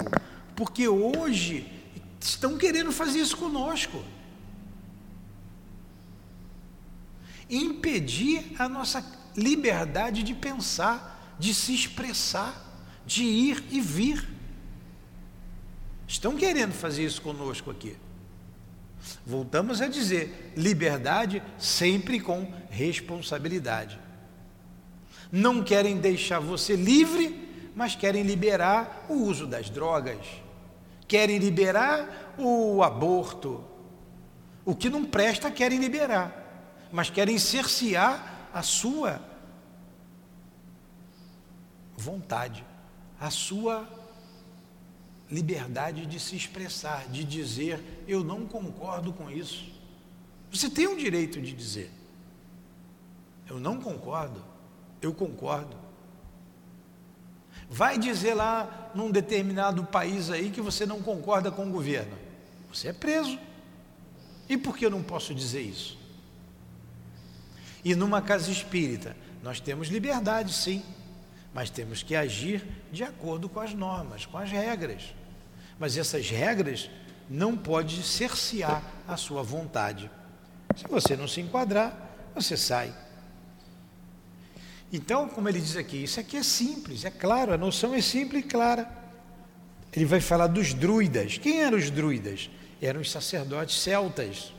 porque 0.55 0.87
hoje 0.87 1.71
estão 2.19 2.57
querendo 2.57 2.91
fazer 2.91 3.19
isso 3.19 3.37
conosco. 3.37 4.03
impedir 7.49 8.53
a 8.59 8.69
nossa 8.69 9.03
liberdade 9.35 10.21
de 10.23 10.33
pensar, 10.33 11.35
de 11.39 11.53
se 11.53 11.73
expressar, 11.73 12.65
de 13.05 13.23
ir 13.23 13.63
e 13.71 13.81
vir. 13.81 14.27
Estão 16.07 16.35
querendo 16.35 16.73
fazer 16.73 17.05
isso 17.05 17.21
conosco 17.21 17.71
aqui. 17.71 17.95
Voltamos 19.25 19.81
a 19.81 19.87
dizer: 19.87 20.53
liberdade 20.55 21.41
sempre 21.57 22.19
com 22.19 22.53
responsabilidade. 22.69 23.99
Não 25.31 25.63
querem 25.63 25.97
deixar 25.97 26.39
você 26.39 26.75
livre, 26.75 27.48
mas 27.79 27.95
querem 27.95 28.23
liberar 28.23 29.05
o 29.09 29.13
uso 29.13 29.47
das 29.47 29.69
drogas, 29.69 30.19
querem 31.07 31.37
liberar 31.37 32.33
o 32.37 32.83
aborto. 32.83 33.63
O 34.65 34.75
que 34.75 34.89
não 34.89 35.03
presta, 35.05 35.49
querem 35.49 35.79
liberar 35.79 36.39
mas 36.91 37.09
querem 37.09 37.37
cercear 37.37 38.49
a 38.53 38.61
sua 38.63 39.21
vontade, 41.95 42.65
a 43.19 43.29
sua 43.29 43.87
liberdade 45.29 46.05
de 46.05 46.19
se 46.19 46.35
expressar, 46.35 47.07
de 47.07 47.23
dizer: 47.23 48.03
eu 48.07 48.23
não 48.23 48.45
concordo 48.45 49.13
com 49.13 49.29
isso. 49.29 49.71
Você 50.51 50.69
tem 50.69 50.87
o 50.87 50.97
direito 50.97 51.39
de 51.41 51.53
dizer: 51.53 51.91
eu 53.47 53.59
não 53.59 53.79
concordo, 53.79 54.43
eu 55.01 55.13
concordo. 55.13 55.88
Vai 57.69 57.99
dizer 57.99 58.33
lá 58.33 58.89
num 58.95 59.11
determinado 59.11 59.83
país 59.83 60.31
aí 60.31 60.49
que 60.49 60.59
você 60.59 60.85
não 60.85 61.01
concorda 61.01 61.51
com 61.51 61.67
o 61.67 61.71
governo. 61.71 62.17
Você 62.73 62.87
é 62.87 62.93
preso. 62.93 63.37
E 64.49 64.57
por 64.57 64.75
que 64.75 64.85
eu 64.85 64.89
não 64.89 65.03
posso 65.03 65.35
dizer 65.35 65.61
isso? 65.61 65.97
E 67.85 67.93
numa 67.93 68.21
casa 68.21 68.51
espírita, 68.51 69.15
nós 69.43 69.59
temos 69.59 69.87
liberdade, 69.87 70.51
sim, 70.51 70.83
mas 71.53 71.69
temos 71.69 72.01
que 72.01 72.15
agir 72.15 72.65
de 72.91 73.03
acordo 73.03 73.47
com 73.47 73.59
as 73.59 73.73
normas, 73.73 74.25
com 74.25 74.37
as 74.37 74.49
regras. 74.49 75.13
Mas 75.77 75.95
essas 75.95 76.29
regras 76.29 76.89
não 77.29 77.55
podem 77.55 78.01
cercear 78.01 78.83
a 79.07 79.15
sua 79.15 79.43
vontade. 79.43 80.09
Se 80.75 80.87
você 80.87 81.15
não 81.15 81.27
se 81.27 81.39
enquadrar, 81.39 81.95
você 82.33 82.57
sai. 82.57 82.93
Então, 84.91 85.29
como 85.29 85.47
ele 85.47 85.59
diz 85.59 85.75
aqui, 85.75 86.03
isso 86.03 86.19
aqui 86.19 86.37
é 86.37 86.43
simples, 86.43 87.05
é 87.05 87.11
claro, 87.11 87.53
a 87.53 87.57
noção 87.57 87.93
é 87.93 88.01
simples 88.01 88.43
e 88.43 88.47
clara. 88.47 88.89
Ele 89.93 90.05
vai 90.05 90.19
falar 90.19 90.47
dos 90.47 90.73
druidas. 90.73 91.37
Quem 91.37 91.61
eram 91.61 91.77
os 91.77 91.89
druidas? 91.89 92.49
Eram 92.81 93.01
os 93.01 93.11
sacerdotes 93.11 93.81
celtas. 93.81 94.53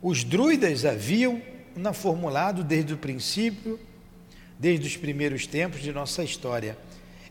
Os 0.00 0.24
druidas 0.24 0.84
haviam 0.84 1.40
na 1.74 1.92
formulado 1.92 2.62
desde 2.62 2.94
o 2.94 2.98
princípio, 2.98 3.78
desde 4.58 4.86
os 4.86 4.96
primeiros 4.96 5.46
tempos 5.46 5.82
de 5.82 5.92
nossa 5.92 6.22
história. 6.22 6.78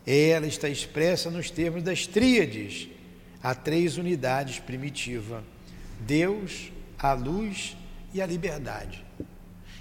Ela 0.05 0.45
está 0.45 0.69
expressa 0.69 1.31
nos 1.31 1.49
termos 1.49 1.81
das 1.81 2.05
tríades, 2.05 2.87
a 3.41 3.55
três 3.55 3.97
unidades 3.97 4.59
primitiva: 4.59 5.43
Deus, 6.01 6.71
a 6.99 7.13
luz 7.13 7.75
e 8.13 8.21
a 8.21 8.25
liberdade. 8.25 9.03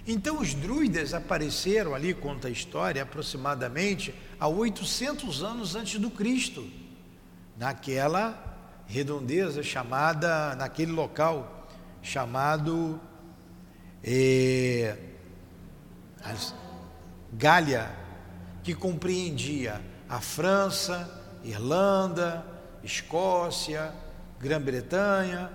Então 0.07 0.39
os 0.39 0.53
druidas 0.53 1.15
apareceram 1.15 1.95
ali, 1.95 2.13
conta 2.13 2.49
a 2.49 2.51
história, 2.51 3.03
aproximadamente 3.03 4.15
há 4.39 4.47
800 4.47 5.43
anos 5.43 5.75
antes 5.75 5.99
do 5.99 6.11
Cristo, 6.11 6.69
naquela 7.57 8.83
redondeza 8.87 9.63
chamada, 9.63 10.55
naquele 10.57 10.93
local 10.93 11.69
chamado 12.03 13.01
é, 14.03 14.95
Gália, 17.33 17.91
que 18.63 18.75
compreendia 18.75 19.81
a 20.07 20.21
França, 20.21 21.23
Irlanda, 21.43 22.45
Escócia, 22.83 23.91
Grã-Bretanha. 24.39 25.51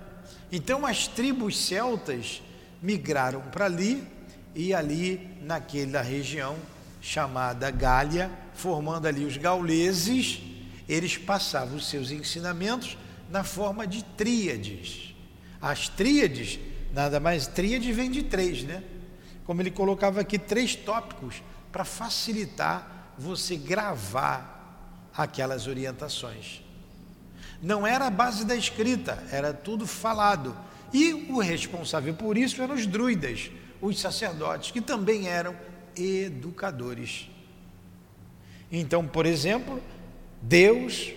Então 0.51 0.87
as 0.87 1.07
tribos 1.07 1.55
celtas 1.55 2.41
migraram 2.81 3.41
para 3.41 3.65
ali 3.65 4.18
e 4.55 4.73
ali 4.73 5.37
naquela 5.41 6.01
região 6.01 6.55
chamada 7.01 7.69
Gália, 7.71 8.31
formando 8.53 9.07
ali 9.07 9.25
os 9.25 9.37
gauleses, 9.37 10.41
eles 10.87 11.17
passavam 11.17 11.77
os 11.77 11.87
seus 11.87 12.11
ensinamentos 12.11 12.97
na 13.29 13.43
forma 13.43 13.85
de 13.85 14.03
tríades. 14.03 15.15
As 15.61 15.87
tríades, 15.87 16.59
nada 16.93 17.19
mais, 17.19 17.47
tríade 17.47 17.91
vem 17.93 18.09
de 18.09 18.23
três, 18.23 18.63
né? 18.63 18.83
Como 19.45 19.61
ele 19.61 19.71
colocava 19.71 20.21
aqui 20.21 20.37
três 20.37 20.75
tópicos 20.75 21.41
para 21.71 21.85
facilitar 21.85 23.13
você 23.17 23.55
gravar 23.55 25.09
aquelas 25.15 25.67
orientações. 25.67 26.63
Não 27.61 27.85
era 27.85 28.07
a 28.07 28.11
base 28.11 28.45
da 28.45 28.55
escrita, 28.55 29.21
era 29.31 29.53
tudo 29.53 29.85
falado. 29.85 30.55
E 30.93 31.13
o 31.29 31.39
responsável 31.39 32.13
por 32.13 32.37
isso 32.37 32.61
eram 32.61 32.75
os 32.75 32.87
druidas, 32.87 33.51
os 33.81 33.99
sacerdotes, 33.99 34.71
que 34.71 34.81
também 34.81 35.27
eram 35.27 35.55
educadores. 35.95 37.29
Então, 38.71 39.07
por 39.07 39.25
exemplo, 39.25 39.81
Deus, 40.41 41.11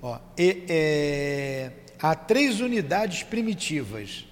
ó, 0.00 0.18
é, 0.36 1.72
há 1.98 2.14
três 2.14 2.60
unidades 2.60 3.22
primitivas. 3.22 4.26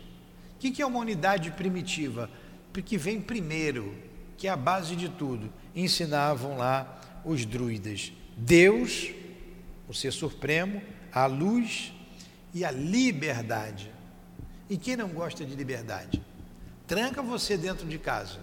O 0.56 0.58
que, 0.60 0.70
que 0.70 0.82
é 0.82 0.86
uma 0.86 0.98
unidade 0.98 1.50
primitiva? 1.52 2.30
Porque 2.72 2.98
vem 2.98 3.20
primeiro, 3.20 3.94
que 4.36 4.46
é 4.46 4.50
a 4.50 4.56
base 4.56 4.94
de 4.94 5.08
tudo. 5.08 5.52
Ensinavam 5.74 6.56
lá 6.56 7.00
os 7.24 7.44
druidas. 7.46 8.12
Deus, 8.36 9.10
o 9.88 9.94
ser 9.94 10.12
supremo, 10.12 10.82
a 11.12 11.26
luz 11.26 11.92
e 12.52 12.64
a 12.64 12.70
liberdade. 12.70 13.90
E 14.68 14.76
quem 14.76 14.96
não 14.96 15.08
gosta 15.08 15.44
de 15.44 15.54
liberdade? 15.54 16.22
Tranca 16.90 17.22
você 17.22 17.56
dentro 17.56 17.86
de 17.86 18.00
casa. 18.00 18.40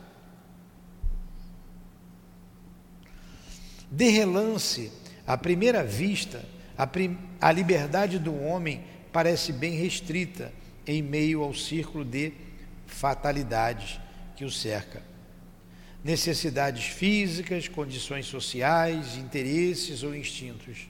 De 3.91 4.07
relance, 4.07 4.89
à 5.27 5.37
primeira 5.37 5.83
vista, 5.83 6.45
a, 6.77 6.87
prim 6.87 7.17
a 7.41 7.51
liberdade 7.51 8.17
do 8.17 8.33
homem 8.33 8.85
parece 9.11 9.51
bem 9.51 9.73
restrita 9.73 10.53
em 10.87 11.01
meio 11.01 11.41
ao 11.43 11.53
círculo 11.53 12.05
de 12.05 12.31
fatalidades 12.85 13.99
que 14.37 14.45
o 14.45 14.49
cerca. 14.49 15.03
Necessidades 16.01 16.85
físicas, 16.85 17.67
condições 17.67 18.27
sociais, 18.27 19.17
interesses 19.17 20.03
ou 20.03 20.15
instintos. 20.15 20.87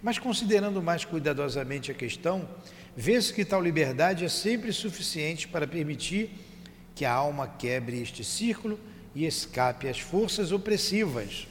Mas 0.00 0.16
considerando 0.16 0.80
mais 0.80 1.04
cuidadosamente 1.04 1.90
a 1.90 1.94
questão, 1.94 2.48
vê-se 2.96 3.32
que 3.32 3.44
tal 3.44 3.60
liberdade 3.60 4.24
é 4.24 4.28
sempre 4.28 4.72
suficiente 4.72 5.48
para 5.48 5.66
permitir 5.66 6.53
que 6.94 7.04
a 7.04 7.12
alma 7.12 7.48
quebre 7.48 8.00
este 8.00 8.22
círculo 8.22 8.78
e 9.14 9.26
escape 9.26 9.88
às 9.88 9.98
forças 9.98 10.52
opressivas 10.52 11.46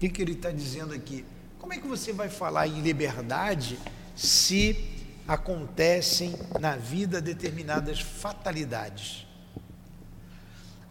que, 0.00 0.08
que 0.08 0.22
ele 0.22 0.32
está 0.32 0.50
dizendo 0.50 0.94
aqui? 0.94 1.24
Como 1.58 1.74
é 1.74 1.76
que 1.76 1.86
você 1.86 2.10
vai 2.10 2.30
falar 2.30 2.66
em 2.66 2.80
liberdade 2.80 3.78
se 4.16 4.98
acontecem 5.28 6.34
na 6.58 6.74
vida 6.74 7.20
determinadas 7.20 8.00
fatalidades? 8.00 9.26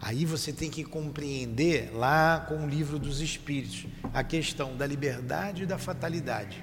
Aí 0.00 0.24
você 0.24 0.52
tem 0.52 0.70
que 0.70 0.84
compreender 0.84 1.90
lá 1.92 2.46
com 2.48 2.64
o 2.64 2.68
livro 2.68 2.98
dos 2.98 3.20
Espíritos 3.20 3.86
a 4.14 4.22
questão 4.22 4.76
da 4.76 4.86
liberdade 4.86 5.64
e 5.64 5.66
da 5.66 5.76
fatalidade. 5.76 6.62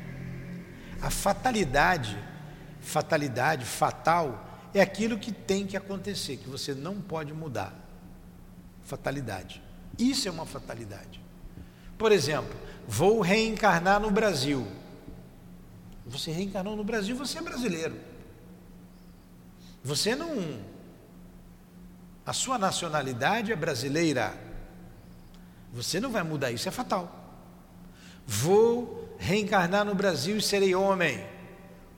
A 1.01 1.09
fatalidade, 1.09 2.17
fatalidade, 2.79 3.65
fatal, 3.65 4.46
é 4.79 4.81
aquilo 4.81 5.17
que 5.17 5.31
tem 5.31 5.65
que 5.65 5.77
acontecer, 5.77 6.37
que 6.37 6.49
você 6.49 6.73
não 6.73 6.99
pode 6.99 7.33
mudar. 7.33 7.73
Fatalidade. 8.83 9.61
Isso 9.97 10.27
é 10.27 10.31
uma 10.31 10.45
fatalidade. 10.45 11.21
Por 11.97 12.11
exemplo, 12.11 12.55
vou 12.87 13.21
reencarnar 13.21 13.99
no 13.99 14.11
Brasil. 14.11 14.67
Você 16.05 16.31
reencarnou 16.31 16.75
no 16.75 16.83
Brasil, 16.83 17.15
você 17.15 17.39
é 17.39 17.41
brasileiro. 17.41 17.99
Você 19.83 20.15
não. 20.15 20.59
A 22.25 22.33
sua 22.33 22.57
nacionalidade 22.57 23.51
é 23.51 23.55
brasileira. 23.55 24.37
Você 25.73 25.99
não 25.99 26.11
vai 26.11 26.23
mudar 26.23 26.51
isso, 26.51 26.67
é 26.67 26.71
fatal. 26.71 27.13
Vou 28.25 29.15
reencarnar 29.17 29.85
no 29.85 29.95
Brasil 29.95 30.37
e 30.37 30.41
serei 30.41 30.75
homem. 30.75 31.25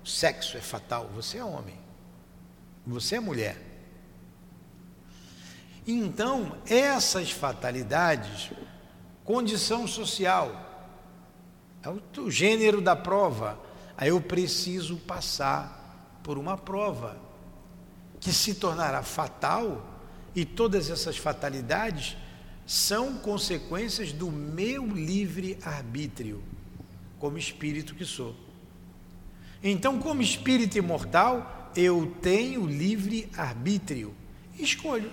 O 0.04 0.08
sexo 0.08 0.58
é 0.58 0.62
fatal, 0.62 1.10
você 1.14 1.38
é 1.40 1.44
homem. 1.44 1.79
Você 2.86 3.16
é 3.16 3.20
mulher. 3.20 3.58
Então, 5.86 6.58
essas 6.68 7.32
fatalidades 7.32 8.52
condição 9.30 9.86
social, 9.86 10.98
é 11.84 12.20
o 12.20 12.32
gênero 12.32 12.82
da 12.82 12.96
prova. 12.96 13.60
Aí 13.96 14.10
eu 14.10 14.20
preciso 14.20 14.98
passar 14.98 16.20
por 16.24 16.40
uma 16.40 16.58
prova 16.58 17.16
que 18.20 18.34
se 18.34 18.56
tornará 18.56 19.04
fatal 19.04 19.88
e 20.36 20.46
todas 20.46 20.90
essas 20.90 21.16
fatalidades 21.16 22.18
são 22.66 23.20
consequências 23.20 24.12
do 24.12 24.32
meu 24.32 24.88
livre 24.88 25.60
arbítrio, 25.64 26.44
como 27.20 27.38
espírito 27.38 27.94
que 27.94 28.06
sou. 28.06 28.36
Então, 29.62 30.00
como 30.00 30.24
espírito 30.24 30.76
imortal, 30.76 31.59
eu 31.76 32.16
tenho 32.22 32.66
livre 32.66 33.30
arbítrio, 33.38 34.14
escolho. 34.58 35.12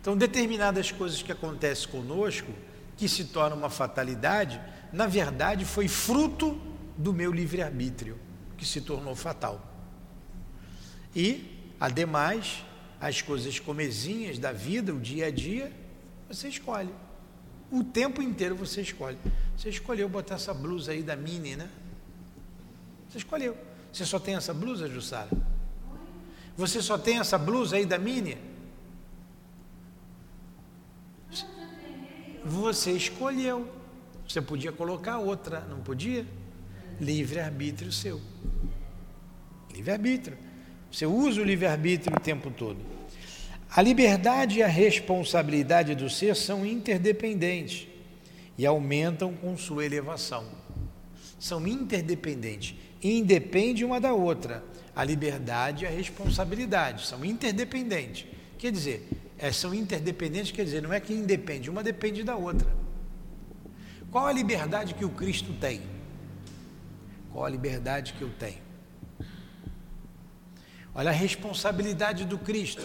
Então, 0.00 0.16
determinadas 0.16 0.90
coisas 0.92 1.22
que 1.22 1.32
acontecem 1.32 1.88
conosco 1.90 2.52
que 2.96 3.08
se 3.08 3.24
torna 3.24 3.54
uma 3.54 3.70
fatalidade, 3.70 4.60
na 4.92 5.06
verdade 5.06 5.64
foi 5.64 5.86
fruto 5.86 6.60
do 6.96 7.12
meu 7.12 7.32
livre-arbítrio, 7.32 8.18
que 8.56 8.66
se 8.66 8.80
tornou 8.80 9.14
fatal. 9.14 9.64
E, 11.14 11.74
ademais, 11.78 12.64
as 13.00 13.22
coisas 13.22 13.60
comezinhas 13.60 14.38
da 14.38 14.50
vida, 14.50 14.92
o 14.92 14.98
dia 14.98 15.26
a 15.26 15.30
dia, 15.30 15.72
você 16.28 16.48
escolhe. 16.48 16.92
O 17.70 17.84
tempo 17.84 18.20
inteiro 18.20 18.56
você 18.56 18.80
escolhe. 18.80 19.18
Você 19.56 19.68
escolheu 19.68 20.08
botar 20.08 20.36
essa 20.36 20.54
blusa 20.54 20.92
aí 20.92 21.02
da 21.02 21.14
Mini, 21.14 21.54
né? 21.54 21.68
Você 23.08 23.18
escolheu. 23.18 23.56
Você 23.92 24.04
só 24.04 24.18
tem 24.18 24.34
essa 24.34 24.52
blusa, 24.54 24.88
Jussara? 24.88 25.30
Você 26.56 26.82
só 26.82 26.98
tem 26.98 27.18
essa 27.18 27.38
blusa 27.38 27.76
aí 27.76 27.86
da 27.86 27.98
Mini? 27.98 28.36
Você 32.44 32.92
escolheu. 32.92 33.68
Você 34.26 34.42
podia 34.42 34.72
colocar 34.72 35.18
outra, 35.18 35.60
não 35.60 35.80
podia? 35.80 36.26
Livre-arbítrio 37.00 37.92
seu. 37.92 38.20
Livre-arbítrio. 39.72 40.36
Você 40.90 41.06
usa 41.06 41.40
o 41.40 41.44
livre-arbítrio 41.44 42.16
o 42.16 42.20
tempo 42.20 42.50
todo. 42.50 42.78
A 43.70 43.82
liberdade 43.82 44.58
e 44.58 44.62
a 44.62 44.66
responsabilidade 44.66 45.94
do 45.94 46.08
ser 46.08 46.34
são 46.34 46.64
interdependentes 46.64 47.86
e 48.56 48.66
aumentam 48.66 49.34
com 49.34 49.56
sua 49.56 49.84
elevação. 49.84 50.46
São 51.38 51.66
interdependentes, 51.66 52.74
independem 53.02 53.84
uma 53.84 54.00
da 54.00 54.12
outra. 54.12 54.64
A 54.94 55.04
liberdade 55.04 55.84
e 55.84 55.86
a 55.86 55.90
responsabilidade 55.90 57.06
são 57.06 57.24
interdependentes. 57.24 58.26
Quer 58.58 58.72
dizer, 58.72 59.08
é, 59.38 59.52
são 59.52 59.72
interdependentes, 59.72 60.50
quer 60.50 60.64
dizer, 60.64 60.82
não 60.82 60.92
é 60.92 60.98
que 60.98 61.12
independe, 61.12 61.70
uma 61.70 61.82
depende 61.82 62.24
da 62.24 62.34
outra. 62.34 62.68
Qual 64.10 64.26
a 64.26 64.32
liberdade 64.32 64.94
que 64.94 65.04
o 65.04 65.10
Cristo 65.10 65.52
tem? 65.60 65.82
Qual 67.32 67.44
a 67.44 67.48
liberdade 67.48 68.14
que 68.14 68.22
eu 68.22 68.30
tenho? 68.30 68.68
Olha 70.94 71.10
a 71.10 71.14
responsabilidade 71.14 72.24
do 72.24 72.38
Cristo. 72.38 72.82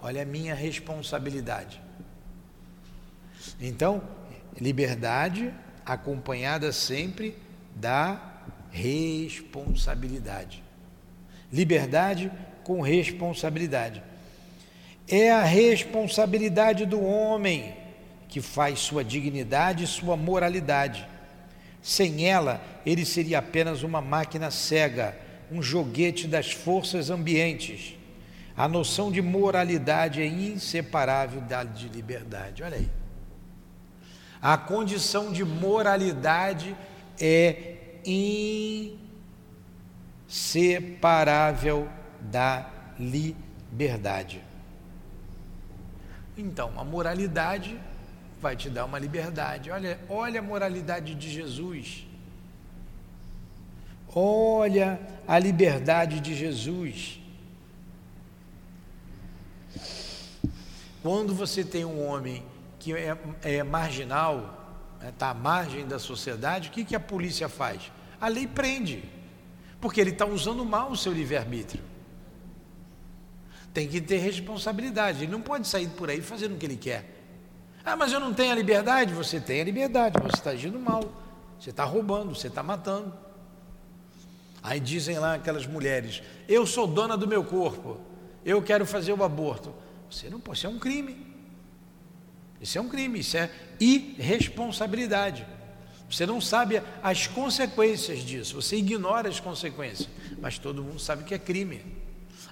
Olha 0.00 0.22
a 0.22 0.24
minha 0.24 0.54
responsabilidade. 0.54 1.82
Então, 3.60 4.02
liberdade 4.58 5.52
acompanhada 5.84 6.72
sempre 6.72 7.36
da 7.74 8.35
responsabilidade. 8.76 10.62
Liberdade 11.52 12.30
com 12.62 12.80
responsabilidade. 12.82 14.02
É 15.08 15.32
a 15.32 15.42
responsabilidade 15.42 16.84
do 16.84 17.00
homem 17.02 17.74
que 18.28 18.40
faz 18.40 18.80
sua 18.80 19.04
dignidade 19.04 19.84
e 19.84 19.86
sua 19.86 20.16
moralidade. 20.16 21.08
Sem 21.80 22.28
ela, 22.28 22.60
ele 22.84 23.06
seria 23.06 23.38
apenas 23.38 23.82
uma 23.82 24.00
máquina 24.00 24.50
cega, 24.50 25.16
um 25.50 25.62
joguete 25.62 26.26
das 26.26 26.50
forças 26.52 27.08
ambientes. 27.08 27.94
A 28.56 28.66
noção 28.66 29.12
de 29.12 29.22
moralidade 29.22 30.20
é 30.20 30.26
inseparável 30.26 31.40
da 31.42 31.62
de 31.62 31.88
liberdade. 31.88 32.62
Olha 32.62 32.76
aí. 32.76 32.90
A 34.42 34.58
condição 34.58 35.32
de 35.32 35.44
moralidade 35.44 36.76
é 37.20 37.75
inseparável 40.28 41.88
da 42.20 42.70
liberdade. 42.98 44.42
Então, 46.36 46.72
a 46.78 46.84
moralidade 46.84 47.80
vai 48.40 48.54
te 48.54 48.68
dar 48.70 48.84
uma 48.84 48.98
liberdade. 48.98 49.70
Olha, 49.70 49.98
olha 50.08 50.40
a 50.40 50.42
moralidade 50.42 51.14
de 51.14 51.30
Jesus. 51.30 52.06
Olha 54.14 55.00
a 55.26 55.38
liberdade 55.38 56.20
de 56.20 56.34
Jesus. 56.34 57.20
Quando 61.02 61.34
você 61.34 61.64
tem 61.64 61.84
um 61.84 62.06
homem 62.06 62.44
que 62.78 62.92
é, 62.92 63.16
é 63.42 63.62
marginal, 63.62 64.94
está 65.06 65.26
né, 65.26 65.30
à 65.32 65.34
margem 65.34 65.86
da 65.86 65.98
sociedade, 65.98 66.68
o 66.68 66.72
que, 66.72 66.84
que 66.84 66.96
a 66.96 67.00
polícia 67.00 67.48
faz? 67.48 67.92
A 68.20 68.28
lei 68.28 68.46
prende, 68.46 69.04
porque 69.80 70.00
ele 70.00 70.10
está 70.10 70.24
usando 70.24 70.64
mal 70.64 70.90
o 70.90 70.96
seu 70.96 71.12
livre-arbítrio. 71.12 71.82
Tem 73.72 73.86
que 73.86 74.00
ter 74.00 74.18
responsabilidade, 74.18 75.24
ele 75.24 75.32
não 75.32 75.42
pode 75.42 75.68
sair 75.68 75.88
por 75.88 76.08
aí 76.08 76.22
fazendo 76.22 76.54
o 76.54 76.58
que 76.58 76.66
ele 76.66 76.76
quer. 76.76 77.14
Ah, 77.84 77.94
mas 77.94 78.12
eu 78.12 78.18
não 78.18 78.34
tenho 78.34 78.52
a 78.52 78.54
liberdade? 78.54 79.12
Você 79.12 79.38
tem 79.38 79.60
a 79.60 79.64
liberdade, 79.64 80.18
você 80.20 80.36
está 80.36 80.50
agindo 80.50 80.78
mal, 80.78 81.02
você 81.58 81.70
está 81.70 81.84
roubando, 81.84 82.34
você 82.34 82.48
está 82.48 82.62
matando. 82.62 83.14
Aí 84.62 84.80
dizem 84.80 85.18
lá 85.18 85.34
aquelas 85.34 85.66
mulheres: 85.66 86.22
Eu 86.48 86.66
sou 86.66 86.86
dona 86.86 87.16
do 87.16 87.28
meu 87.28 87.44
corpo, 87.44 88.00
eu 88.44 88.60
quero 88.62 88.84
fazer 88.84 89.12
o 89.12 89.22
aborto. 89.22 89.72
Você 90.10 90.28
não 90.28 90.40
pode, 90.40 90.58
isso 90.58 90.66
é 90.66 90.70
um 90.70 90.78
crime. 90.78 91.26
Isso 92.60 92.78
é 92.78 92.80
um 92.80 92.88
crime, 92.88 93.20
isso 93.20 93.36
é 93.36 93.50
irresponsabilidade. 93.78 95.46
Você 96.08 96.24
não 96.24 96.40
sabe 96.40 96.82
as 97.02 97.26
consequências 97.26 98.20
disso, 98.20 98.54
você 98.54 98.76
ignora 98.76 99.28
as 99.28 99.40
consequências, 99.40 100.08
mas 100.40 100.58
todo 100.58 100.82
mundo 100.82 101.00
sabe 101.00 101.24
que 101.24 101.34
é 101.34 101.38
crime. 101.38 101.84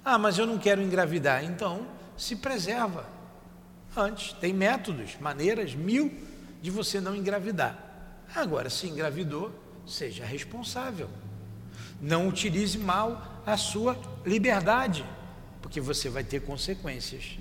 Ah, 0.05 0.19
mas 0.19 0.39
eu 0.39 0.47
não 0.47 0.59
quero 0.59 0.83
engravidar, 0.83 1.45
então 1.45 1.87
se 2.17 2.37
preserva. 2.37 3.09
Antes, 3.97 4.33
tem 4.35 4.53
métodos, 4.53 5.17
maneiras 5.21 5.75
mil 5.75 6.13
de 6.61 6.71
você 6.71 7.01
não 7.01 7.15
engravidar. 7.15 7.79
Agora, 8.35 8.69
se 8.69 8.89
engravidou, 8.89 9.53
seja 9.87 10.25
responsável. 10.25 11.09
Não 12.01 12.29
utilize 12.29 12.77
mal 12.77 13.43
a 13.47 13.57
sua 13.57 13.97
liberdade, 14.27 15.05
porque 15.63 15.81
você 15.81 16.09
vai 16.09 16.25
ter 16.25 16.41
consequências. 16.41 17.39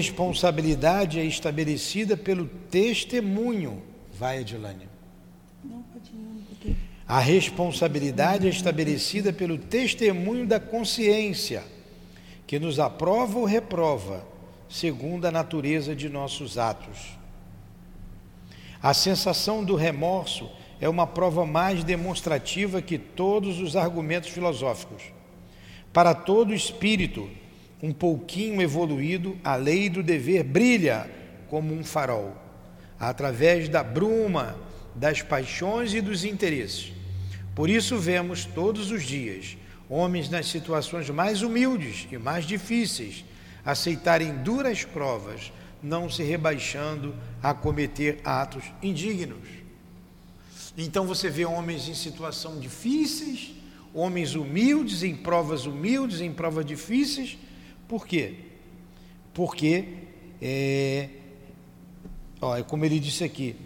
Responsabilidade 0.00 1.20
é 1.20 1.24
estabelecida 1.24 2.16
pelo 2.16 2.46
testemunho. 2.46 3.82
Vai, 4.18 4.38
Adilane. 4.38 4.88
A 7.06 7.18
responsabilidade 7.18 8.46
é 8.46 8.50
estabelecida 8.50 9.30
pelo 9.30 9.58
testemunho 9.58 10.46
da 10.46 10.58
consciência, 10.58 11.62
que 12.46 12.58
nos 12.58 12.78
aprova 12.78 13.38
ou 13.38 13.44
reprova, 13.44 14.26
segundo 14.68 15.26
a 15.26 15.30
natureza 15.30 15.94
de 15.94 16.08
nossos 16.08 16.56
atos. 16.56 17.18
A 18.82 18.94
sensação 18.94 19.62
do 19.62 19.74
remorso 19.74 20.50
é 20.80 20.88
uma 20.88 21.06
prova 21.06 21.44
mais 21.44 21.84
demonstrativa 21.84 22.80
que 22.80 22.96
todos 22.96 23.60
os 23.60 23.76
argumentos 23.76 24.30
filosóficos. 24.30 25.02
Para 25.92 26.14
todo 26.14 26.54
espírito, 26.54 27.28
um 27.82 27.92
pouquinho 27.92 28.60
evoluído, 28.60 29.38
a 29.42 29.56
lei 29.56 29.88
do 29.88 30.02
dever 30.02 30.44
brilha 30.44 31.10
como 31.48 31.74
um 31.74 31.82
farol, 31.82 32.36
através 32.98 33.68
da 33.68 33.82
bruma 33.82 34.56
das 34.94 35.22
paixões 35.22 35.94
e 35.94 36.00
dos 36.00 36.24
interesses. 36.24 36.92
Por 37.54 37.70
isso 37.70 37.98
vemos 37.98 38.44
todos 38.44 38.90
os 38.90 39.02
dias 39.02 39.56
homens 39.90 40.28
nas 40.28 40.46
situações 40.46 41.10
mais 41.10 41.42
humildes 41.42 42.06
e 42.12 42.16
mais 42.16 42.46
difíceis 42.46 43.24
aceitarem 43.64 44.36
duras 44.36 44.84
provas, 44.84 45.52
não 45.82 46.08
se 46.08 46.22
rebaixando 46.22 47.14
a 47.42 47.52
cometer 47.52 48.20
atos 48.24 48.64
indignos. 48.80 49.48
Então 50.78 51.06
você 51.06 51.28
vê 51.28 51.44
homens 51.44 51.88
em 51.88 51.94
situação 51.94 52.60
difíceis, 52.60 53.52
homens 53.92 54.36
humildes, 54.36 55.02
em 55.02 55.16
provas 55.16 55.66
humildes, 55.66 56.20
em 56.20 56.32
provas 56.32 56.64
difíceis. 56.64 57.36
Por 57.90 58.06
quê? 58.06 58.36
Porque, 59.34 59.84
é, 60.40 61.08
ó, 62.40 62.56
é 62.56 62.62
como 62.62 62.84
ele 62.84 63.00
disse 63.00 63.24
aqui, 63.24 63.56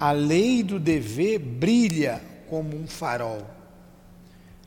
a 0.00 0.10
lei 0.10 0.64
do 0.64 0.80
dever 0.80 1.38
brilha 1.38 2.20
como 2.48 2.76
um 2.76 2.88
farol, 2.88 3.48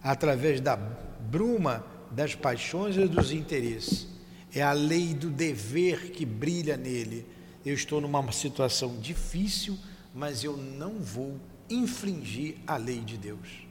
através 0.01 0.61
da 0.61 0.77
bruma 0.77 1.85
das 2.09 2.33
paixões 2.33 2.95
e 2.95 3.05
dos 3.09 3.33
interesses. 3.33 4.07
É 4.55 4.61
a 4.61 4.71
lei 4.71 5.13
do 5.13 5.29
dever 5.29 6.11
que 6.11 6.25
brilha 6.25 6.77
nele. 6.77 7.25
Eu 7.65 7.73
estou 7.73 7.99
numa 7.99 8.31
situação 8.31 8.97
difícil, 9.01 9.77
mas 10.15 10.45
eu 10.45 10.55
não 10.55 10.93
vou 10.93 11.35
infringir 11.69 12.55
a 12.65 12.77
lei 12.77 13.01
de 13.01 13.17
Deus. 13.17 13.68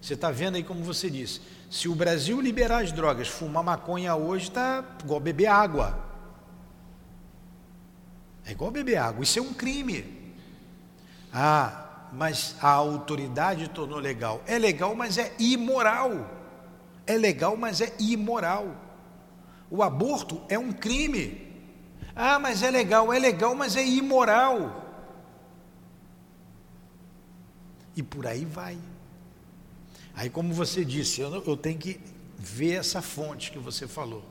Você 0.00 0.14
está 0.14 0.30
vendo 0.30 0.56
aí 0.56 0.64
como 0.64 0.82
você 0.84 1.10
disse: 1.10 1.40
se 1.70 1.88
o 1.88 1.94
Brasil 1.94 2.40
liberar 2.40 2.82
as 2.82 2.92
drogas, 2.92 3.28
fumar 3.28 3.62
maconha 3.62 4.14
hoje 4.14 4.48
está 4.48 4.84
igual 5.02 5.20
beber 5.20 5.46
água. 5.46 6.06
É 8.44 8.52
igual 8.52 8.70
beber 8.70 8.96
água, 8.96 9.22
isso 9.22 9.38
é 9.38 9.42
um 9.42 9.52
crime. 9.52 10.34
Ah, 11.32 12.08
mas 12.12 12.56
a 12.62 12.70
autoridade 12.70 13.68
tornou 13.68 13.98
legal. 13.98 14.42
É 14.46 14.58
legal, 14.58 14.94
mas 14.94 15.18
é 15.18 15.34
imoral. 15.38 16.38
É 17.06 17.16
legal, 17.16 17.56
mas 17.56 17.80
é 17.80 17.94
imoral. 17.98 18.74
O 19.70 19.82
aborto 19.82 20.40
é 20.48 20.58
um 20.58 20.72
crime. 20.72 21.46
Ah, 22.16 22.38
mas 22.38 22.62
é 22.62 22.70
legal, 22.70 23.12
é 23.12 23.18
legal, 23.18 23.54
mas 23.54 23.76
é 23.76 23.86
imoral. 23.86 24.84
E 27.94 28.02
por 28.02 28.26
aí 28.26 28.44
vai. 28.44 28.78
Aí, 30.18 30.28
como 30.28 30.52
você 30.52 30.84
disse, 30.84 31.20
eu, 31.20 31.32
eu 31.32 31.56
tenho 31.56 31.78
que 31.78 32.00
ver 32.36 32.72
essa 32.72 33.00
fonte 33.00 33.52
que 33.52 33.58
você 33.58 33.86
falou. 33.86 34.24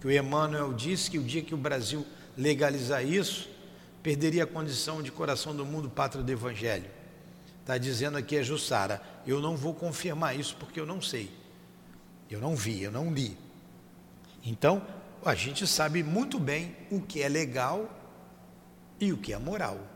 Que 0.00 0.06
o 0.06 0.10
Emmanuel 0.10 0.72
disse 0.72 1.10
que 1.10 1.18
o 1.18 1.22
dia 1.22 1.42
que 1.42 1.54
o 1.54 1.58
Brasil 1.58 2.06
legalizar 2.38 3.04
isso, 3.04 3.46
perderia 4.02 4.44
a 4.44 4.46
condição 4.46 5.02
de 5.02 5.12
coração 5.12 5.54
do 5.54 5.66
mundo, 5.66 5.90
pátria 5.90 6.24
do 6.24 6.32
Evangelho. 6.32 6.90
Está 7.60 7.76
dizendo 7.76 8.16
aqui 8.16 8.38
a 8.38 8.42
Jussara. 8.42 9.02
Eu 9.26 9.42
não 9.42 9.58
vou 9.58 9.74
confirmar 9.74 10.40
isso 10.40 10.56
porque 10.58 10.80
eu 10.80 10.86
não 10.86 11.02
sei. 11.02 11.30
Eu 12.30 12.40
não 12.40 12.56
vi, 12.56 12.82
eu 12.82 12.90
não 12.90 13.12
li. 13.12 13.36
Então, 14.42 14.80
a 15.22 15.34
gente 15.34 15.66
sabe 15.66 16.02
muito 16.02 16.40
bem 16.40 16.74
o 16.90 16.98
que 16.98 17.20
é 17.20 17.28
legal 17.28 17.94
e 18.98 19.12
o 19.12 19.18
que 19.18 19.34
é 19.34 19.38
moral. 19.38 19.86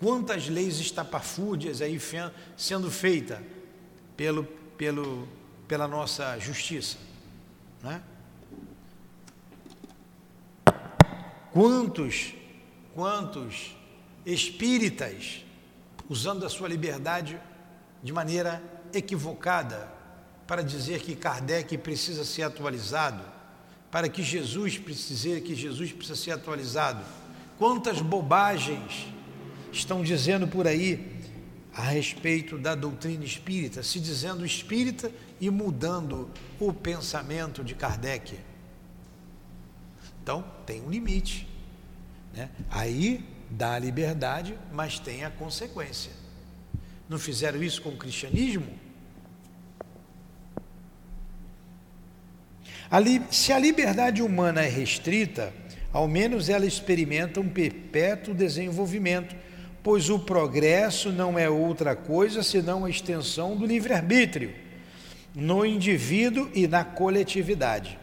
Quantas 0.00 0.48
leis 0.48 0.80
estapafúrdias 0.80 1.80
aí 1.80 2.00
sendo 2.56 2.90
feitas 2.90 3.38
pelo, 4.22 4.44
pelo, 4.78 5.28
pela 5.66 5.88
nossa 5.88 6.38
justiça, 6.38 6.96
né? 7.82 8.00
Quantos, 11.50 12.32
quantos 12.94 13.76
espíritas, 14.24 15.44
usando 16.08 16.46
a 16.46 16.48
sua 16.48 16.68
liberdade 16.68 17.36
de 18.00 18.12
maneira 18.12 18.62
equivocada, 18.94 19.92
para 20.46 20.62
dizer 20.62 21.00
que 21.00 21.16
Kardec 21.16 21.76
precisa 21.78 22.24
ser 22.24 22.44
atualizado, 22.44 23.24
para 23.90 24.08
que 24.08 24.22
Jesus 24.22 24.78
precise 24.78 25.40
que 25.40 25.56
Jesus 25.56 25.90
precisa 25.90 26.14
ser 26.16 26.30
atualizado. 26.30 27.04
Quantas 27.58 28.00
bobagens 28.00 29.08
estão 29.72 30.00
dizendo 30.00 30.46
por 30.46 30.68
aí 30.68 31.11
a 31.74 31.82
respeito 31.82 32.58
da 32.58 32.74
doutrina 32.74 33.24
espírita, 33.24 33.82
se 33.82 33.98
dizendo 33.98 34.44
espírita 34.44 35.10
e 35.40 35.48
mudando 35.48 36.30
o 36.60 36.72
pensamento 36.72 37.64
de 37.64 37.74
Kardec. 37.74 38.38
Então, 40.22 40.44
tem 40.66 40.82
um 40.82 40.90
limite. 40.90 41.48
Né? 42.34 42.50
Aí 42.70 43.24
dá 43.50 43.74
a 43.74 43.78
liberdade, 43.78 44.58
mas 44.72 44.98
tem 44.98 45.24
a 45.24 45.30
consequência. 45.30 46.12
Não 47.08 47.18
fizeram 47.18 47.62
isso 47.62 47.82
com 47.82 47.90
o 47.90 47.96
cristianismo? 47.96 48.66
Se 53.30 53.52
a 53.52 53.58
liberdade 53.58 54.22
humana 54.22 54.62
é 54.62 54.68
restrita, 54.68 55.52
ao 55.92 56.06
menos 56.06 56.48
ela 56.48 56.66
experimenta 56.66 57.40
um 57.40 57.48
perpétuo 57.48 58.34
desenvolvimento, 58.34 59.34
pois 59.82 60.08
o 60.08 60.18
progresso 60.18 61.10
não 61.10 61.38
é 61.38 61.48
outra 61.48 61.96
coisa 61.96 62.42
senão 62.42 62.84
a 62.84 62.90
extensão 62.90 63.56
do 63.56 63.66
livre-arbítrio 63.66 64.54
no 65.34 65.64
indivíduo 65.64 66.50
e 66.54 66.66
na 66.66 66.84
coletividade. 66.84 67.98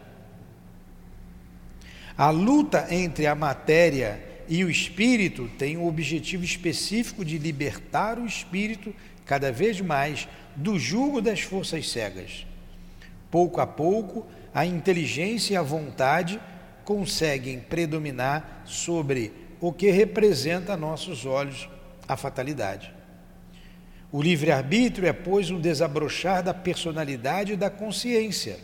A 2.16 2.30
luta 2.30 2.86
entre 2.90 3.26
a 3.26 3.34
matéria 3.34 4.22
e 4.48 4.64
o 4.64 4.70
espírito 4.70 5.48
tem 5.56 5.76
o 5.76 5.86
objetivo 5.86 6.44
específico 6.44 7.24
de 7.24 7.38
libertar 7.38 8.18
o 8.18 8.26
espírito 8.26 8.94
cada 9.24 9.52
vez 9.52 9.80
mais 9.80 10.28
do 10.56 10.78
jugo 10.78 11.22
das 11.22 11.40
forças 11.40 11.88
cegas. 11.88 12.44
Pouco 13.30 13.60
a 13.60 13.66
pouco, 13.66 14.26
a 14.52 14.66
inteligência 14.66 15.54
e 15.54 15.56
a 15.56 15.62
vontade 15.62 16.40
conseguem 16.84 17.60
predominar 17.60 18.62
sobre 18.64 19.32
o 19.60 19.72
que 19.72 19.90
representa 19.90 20.72
a 20.72 20.76
nossos 20.76 21.26
olhos 21.26 21.68
a 22.08 22.16
fatalidade. 22.16 22.92
O 24.10 24.20
livre-arbítrio 24.20 25.06
é, 25.06 25.12
pois, 25.12 25.50
um 25.50 25.60
desabrochar 25.60 26.42
da 26.42 26.52
personalidade 26.52 27.52
e 27.52 27.56
da 27.56 27.70
consciência. 27.70 28.58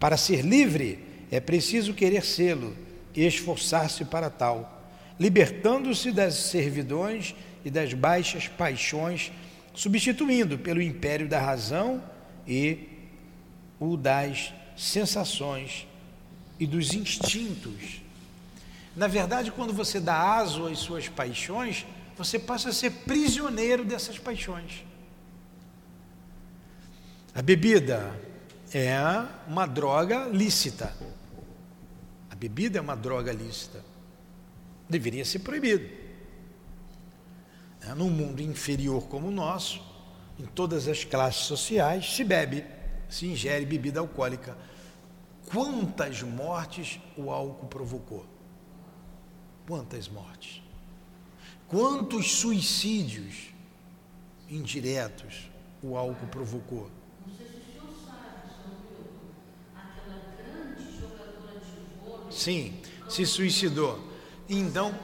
Para 0.00 0.16
ser 0.16 0.40
livre, 0.40 0.98
é 1.30 1.38
preciso 1.38 1.94
querer 1.94 2.24
sê-lo 2.24 2.76
e 3.14 3.24
esforçar-se 3.24 4.04
para 4.04 4.28
tal, 4.28 4.82
libertando-se 5.18 6.10
das 6.10 6.34
servidões 6.34 7.34
e 7.64 7.70
das 7.70 7.94
baixas 7.94 8.48
paixões, 8.48 9.30
substituindo 9.74 10.58
pelo 10.58 10.82
império 10.82 11.28
da 11.28 11.40
razão 11.40 12.02
e 12.46 12.88
o 13.78 13.96
das 13.96 14.52
sensações 14.76 15.86
e 16.58 16.66
dos 16.66 16.92
instintos. 16.94 18.05
Na 18.96 19.06
verdade, 19.06 19.52
quando 19.52 19.74
você 19.74 20.00
dá 20.00 20.38
aso 20.38 20.66
às 20.66 20.78
suas 20.78 21.06
paixões, 21.06 21.84
você 22.16 22.38
passa 22.38 22.70
a 22.70 22.72
ser 22.72 22.90
prisioneiro 22.90 23.84
dessas 23.84 24.18
paixões. 24.18 24.82
A 27.34 27.42
bebida 27.42 28.18
é 28.72 28.96
uma 29.46 29.66
droga 29.66 30.24
lícita. 30.24 30.96
A 32.30 32.34
bebida 32.34 32.78
é 32.78 32.80
uma 32.80 32.96
droga 32.96 33.30
lícita. 33.34 33.84
Deveria 34.88 35.26
ser 35.26 35.40
proibido. 35.40 35.86
É, 37.82 37.94
num 37.94 38.08
mundo 38.08 38.40
inferior 38.40 39.06
como 39.08 39.28
o 39.28 39.30
nosso, 39.30 39.84
em 40.38 40.46
todas 40.46 40.88
as 40.88 41.04
classes 41.04 41.42
sociais, 41.42 42.14
se 42.14 42.24
bebe, 42.24 42.64
se 43.10 43.26
ingere 43.26 43.66
bebida 43.66 44.00
alcoólica. 44.00 44.56
Quantas 45.50 46.22
mortes 46.22 46.98
o 47.14 47.30
álcool 47.30 47.66
provocou? 47.66 48.35
Quantas 49.66 50.08
mortes? 50.08 50.62
Quantos 51.66 52.36
suicídios 52.36 53.52
indiretos 54.48 55.50
o 55.82 55.96
álcool 55.96 56.28
provocou? 56.28 56.88
Sim, 62.30 62.80
se 63.08 63.26
suicidou. 63.26 63.98
Então. 64.48 64.94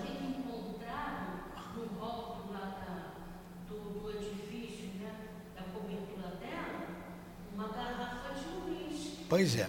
Pois 9.29 9.57
é. 9.57 9.69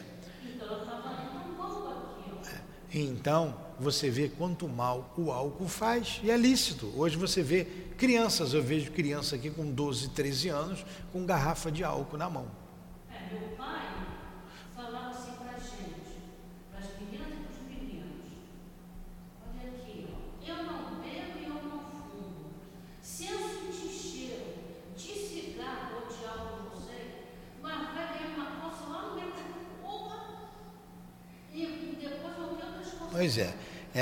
Então, 2.93 3.57
você 3.83 4.09
vê 4.09 4.29
quanto 4.29 4.67
mal 4.67 5.13
o 5.17 5.31
álcool 5.31 5.67
faz, 5.67 6.19
e 6.23 6.31
é 6.31 6.37
lícito. 6.37 6.91
Hoje 6.95 7.17
você 7.17 7.43
vê 7.43 7.65
crianças, 7.97 8.53
eu 8.53 8.63
vejo 8.63 8.91
criança 8.91 9.35
aqui 9.35 9.49
com 9.49 9.69
12, 9.69 10.09
13 10.09 10.49
anos, 10.49 10.85
com 11.11 11.25
garrafa 11.25 11.71
de 11.71 11.83
álcool 11.83 12.17
na 12.17 12.29
mão. 12.29 12.47
É, 13.11 13.33
meu 13.33 13.49
pai 13.57 13.82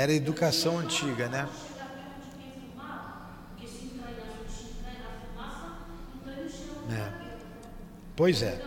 era 0.02 0.10
a 0.10 0.16
educação 0.16 0.80
antiga, 0.80 1.28
né? 1.28 1.48
É. 6.90 7.12
Pois 8.16 8.42
é. 8.42 8.60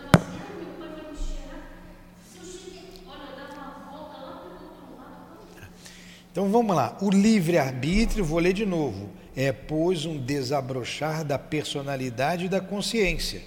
Então 6.32 6.50
vamos 6.50 6.74
lá. 6.74 6.96
O 7.02 7.10
livre-arbítrio, 7.10 8.24
vou 8.24 8.38
ler 8.38 8.54
de 8.54 8.64
novo, 8.64 9.10
é, 9.36 9.52
pois, 9.52 10.06
um 10.06 10.16
desabrochar 10.16 11.22
da 11.22 11.38
personalidade 11.38 12.46
e 12.46 12.48
da 12.48 12.62
consciência. 12.62 13.42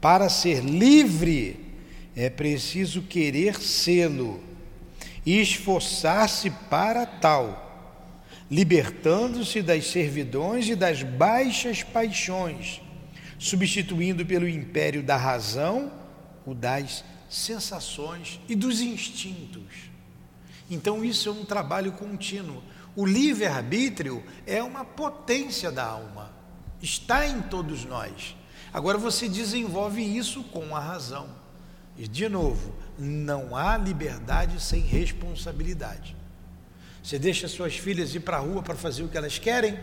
Para 0.00 0.30
ser 0.30 0.64
livre, 0.64 1.60
é 2.16 2.30
preciso 2.30 3.02
querer 3.02 3.60
sê-lo 3.60 4.51
e 5.24 5.40
esforçar-se 5.40 6.50
para 6.50 7.06
tal, 7.06 7.96
libertando-se 8.50 9.62
das 9.62 9.86
servidões 9.86 10.68
e 10.68 10.74
das 10.74 11.02
baixas 11.02 11.82
paixões, 11.82 12.80
substituindo 13.38 14.26
pelo 14.26 14.48
império 14.48 15.02
da 15.02 15.16
razão 15.16 15.92
o 16.44 16.54
das 16.54 17.04
sensações 17.30 18.40
e 18.48 18.54
dos 18.54 18.80
instintos. 18.80 19.90
Então, 20.70 21.04
isso 21.04 21.28
é 21.28 21.32
um 21.32 21.44
trabalho 21.44 21.92
contínuo. 21.92 22.62
O 22.94 23.06
livre-arbítrio 23.06 24.22
é 24.46 24.62
uma 24.62 24.84
potência 24.84 25.70
da 25.70 25.84
alma, 25.84 26.32
está 26.80 27.26
em 27.26 27.40
todos 27.42 27.84
nós. 27.84 28.36
Agora, 28.72 28.98
você 28.98 29.28
desenvolve 29.28 30.02
isso 30.02 30.42
com 30.44 30.74
a 30.74 30.80
razão. 30.80 31.41
E, 31.96 32.08
de 32.08 32.28
novo, 32.28 32.74
não 32.98 33.56
há 33.56 33.76
liberdade 33.76 34.60
sem 34.60 34.80
responsabilidade. 34.80 36.16
Você 37.02 37.18
deixa 37.18 37.48
suas 37.48 37.76
filhas 37.76 38.14
ir 38.14 38.20
para 38.20 38.36
a 38.36 38.40
rua 38.40 38.62
para 38.62 38.74
fazer 38.74 39.02
o 39.02 39.08
que 39.08 39.18
elas 39.18 39.38
querem? 39.38 39.78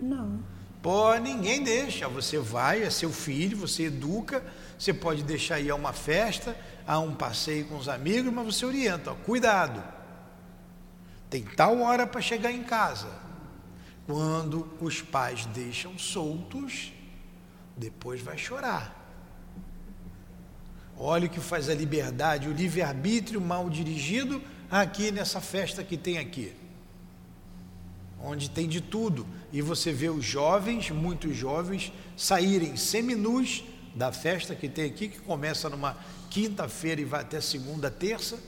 Não. 0.00 0.42
Pô, 0.82 1.14
ninguém 1.16 1.62
deixa. 1.62 2.08
Você 2.08 2.38
vai, 2.38 2.82
é 2.82 2.90
seu 2.90 3.12
filho, 3.12 3.56
você 3.56 3.84
educa. 3.84 4.42
Você 4.78 4.92
pode 4.92 5.22
deixar 5.22 5.60
ir 5.60 5.70
a 5.70 5.74
uma 5.74 5.92
festa, 5.92 6.56
a 6.86 6.98
um 6.98 7.14
passeio 7.14 7.66
com 7.66 7.76
os 7.76 7.88
amigos, 7.88 8.32
mas 8.32 8.46
você 8.46 8.64
orienta. 8.64 9.12
Ó, 9.12 9.14
cuidado. 9.14 9.82
Tem 11.28 11.42
tal 11.42 11.80
hora 11.80 12.06
para 12.06 12.20
chegar 12.20 12.50
em 12.50 12.64
casa. 12.64 13.08
Quando 14.06 14.68
os 14.80 15.00
pais 15.00 15.46
deixam 15.46 15.96
soltos, 15.98 16.92
depois 17.76 18.20
vai 18.20 18.36
chorar. 18.36 18.99
Olha 21.02 21.26
o 21.26 21.30
que 21.30 21.40
faz 21.40 21.70
a 21.70 21.74
liberdade, 21.74 22.46
o 22.46 22.52
livre-arbítrio 22.52 23.40
mal 23.40 23.70
dirigido 23.70 24.42
aqui 24.70 25.10
nessa 25.10 25.40
festa 25.40 25.82
que 25.82 25.96
tem 25.96 26.18
aqui. 26.18 26.54
Onde 28.22 28.50
tem 28.50 28.68
de 28.68 28.82
tudo. 28.82 29.26
E 29.50 29.62
você 29.62 29.94
vê 29.94 30.10
os 30.10 30.22
jovens, 30.22 30.90
muitos 30.90 31.34
jovens, 31.34 31.90
saírem 32.14 32.76
seminus 32.76 33.64
da 33.94 34.12
festa 34.12 34.54
que 34.54 34.68
tem 34.68 34.84
aqui, 34.90 35.08
que 35.08 35.20
começa 35.20 35.70
numa 35.70 35.96
quinta-feira 36.28 37.00
e 37.00 37.04
vai 37.06 37.22
até 37.22 37.40
segunda, 37.40 37.90
terça, 37.90 38.38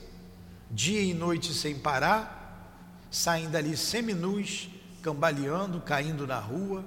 dia 0.70 1.00
e 1.00 1.14
noite 1.14 1.54
sem 1.54 1.78
parar, 1.78 2.70
saem 3.10 3.48
dali 3.48 3.78
seminus 3.78 4.68
cambaleando, 5.00 5.80
caindo 5.80 6.26
na 6.26 6.38
rua. 6.38 6.84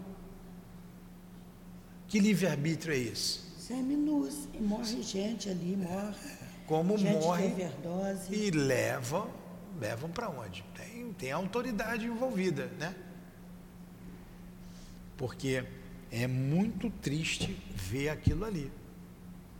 Que 2.08 2.20
livre-arbítrio 2.20 2.94
é 2.94 2.98
esse? 3.00 3.45
Seminus, 3.68 4.48
e 4.54 4.60
morre 4.60 5.02
gente 5.02 5.50
ali, 5.50 5.76
morre. 5.76 6.38
Como 6.68 6.96
gente 7.00 7.14
morre 7.14 7.48
de 7.48 7.54
overdose. 7.54 8.36
e 8.36 8.52
levam, 8.52 9.28
levam 9.82 10.08
para 10.08 10.30
onde? 10.30 10.64
Tem, 10.76 11.12
tem 11.14 11.32
autoridade 11.32 12.06
envolvida, 12.06 12.68
né? 12.80 12.94
Porque 15.18 15.66
é 16.12 16.28
muito 16.28 16.92
triste 16.92 17.58
ver 17.74 18.10
aquilo 18.10 18.46
ali. 18.46 18.72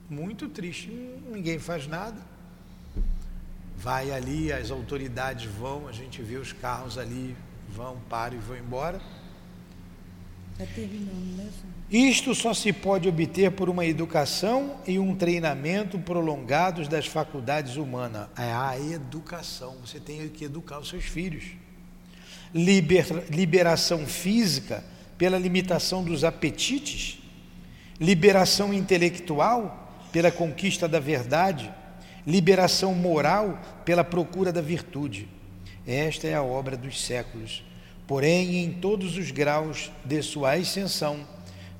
Muito 0.08 0.50
triste. 0.50 0.88
Ninguém 0.88 1.58
faz 1.58 1.88
nada. 1.88 2.22
Vai 3.76 4.12
ali, 4.12 4.54
as 4.54 4.70
autoridades 4.70 5.52
vão, 5.52 5.88
a 5.88 5.92
gente 5.92 6.22
vê 6.22 6.36
os 6.36 6.54
carros 6.54 7.00
ali, 7.00 7.36
vão, 7.70 8.00
param 8.08 8.38
e 8.38 8.40
vão 8.40 8.56
embora. 8.56 8.98
Está 8.98 9.02
terminando, 9.02 9.02
né, 9.02 9.14
senhor? 9.16 10.45
Isto 11.92 12.34
só 12.34 12.54
se 12.54 12.72
pode 12.72 13.08
obter 13.08 13.52
por 13.52 13.70
uma 13.70 13.86
educação 13.86 14.78
e 14.88 14.98
um 14.98 15.14
treinamento 15.14 16.00
prolongados 16.00 16.88
das 16.88 17.06
faculdades 17.06 17.76
humanas. 17.76 18.28
É 18.38 18.54
a 18.54 18.80
educação. 18.80 19.76
Você 19.86 20.00
tem 20.00 20.28
que 20.30 20.46
educar 20.46 20.80
os 20.80 20.90
seus 20.90 21.04
filhos. 21.04 21.44
Liber, 22.54 23.06
liberação 23.30 24.06
física 24.06 24.84
pela 25.18 25.38
limitação 25.38 26.04
dos 26.04 26.24
apetites. 26.24 27.20
Liberação 28.00 28.74
intelectual 28.74 30.08
pela 30.12 30.32
conquista 30.32 30.88
da 30.88 31.00
verdade. 31.00 31.72
Liberação 32.26 32.96
moral 32.96 33.60
pela 33.84 34.04
procura 34.04 34.52
da 34.52 34.62
virtude. 34.62 35.28
Esta 35.86 36.28
é 36.28 36.34
a 36.34 36.42
obra 36.42 36.76
dos 36.76 37.00
séculos. 37.06 37.64
Porém, 38.08 38.64
em 38.64 38.74
todos 38.74 39.18
os 39.18 39.32
graus 39.32 39.92
de 40.04 40.22
sua 40.22 40.54
ascensão, 40.54 41.28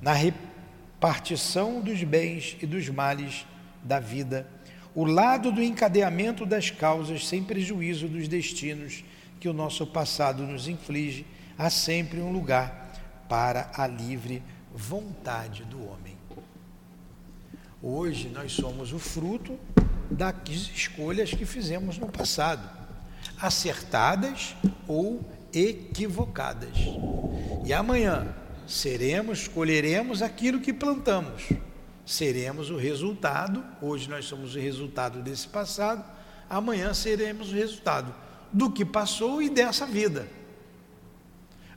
na 0.00 0.12
repartição 0.12 1.80
dos 1.80 2.02
bens 2.02 2.56
e 2.60 2.66
dos 2.66 2.88
males 2.88 3.46
da 3.82 4.00
vida, 4.00 4.48
o 4.94 5.04
lado 5.04 5.52
do 5.52 5.62
encadeamento 5.62 6.44
das 6.44 6.70
causas 6.70 7.28
sem 7.28 7.44
prejuízo 7.44 8.08
dos 8.08 8.26
destinos 8.26 9.04
que 9.38 9.48
o 9.48 9.52
nosso 9.52 9.86
passado 9.86 10.42
nos 10.42 10.66
inflige, 10.66 11.26
há 11.56 11.70
sempre 11.70 12.20
um 12.20 12.32
lugar 12.32 12.92
para 13.28 13.70
a 13.74 13.86
livre 13.86 14.42
vontade 14.74 15.64
do 15.64 15.78
homem. 15.86 16.16
Hoje 17.82 18.28
nós 18.28 18.52
somos 18.52 18.92
o 18.92 18.98
fruto 18.98 19.58
das 20.10 20.34
escolhas 20.74 21.30
que 21.30 21.44
fizemos 21.44 21.98
no 21.98 22.08
passado, 22.08 22.68
acertadas 23.40 24.56
ou 24.88 25.24
equivocadas. 25.56 26.76
E 27.64 27.72
amanhã 27.72 28.34
seremos, 28.66 29.48
colheremos 29.48 30.20
aquilo 30.20 30.60
que 30.60 30.72
plantamos. 30.72 31.48
Seremos 32.04 32.70
o 32.70 32.76
resultado, 32.76 33.64
hoje 33.80 34.08
nós 34.08 34.26
somos 34.26 34.54
o 34.54 34.58
resultado 34.58 35.22
desse 35.22 35.48
passado, 35.48 36.04
amanhã 36.48 36.94
seremos 36.94 37.50
o 37.50 37.54
resultado 37.54 38.14
do 38.52 38.70
que 38.70 38.84
passou 38.84 39.42
e 39.42 39.48
dessa 39.48 39.86
vida. 39.86 40.28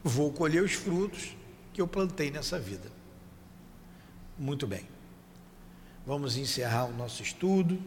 Vou 0.04 0.32
colher 0.32 0.62
os 0.62 0.74
frutos 0.74 1.36
que 1.74 1.82
eu 1.82 1.88
plantei 1.88 2.30
nessa 2.30 2.60
vida. 2.60 2.92
Muito 4.38 4.68
bem. 4.68 4.84
Vamos 6.06 6.38
encerrar 6.38 6.86
o 6.86 6.94
nosso 6.94 7.24
estudo, 7.24 7.82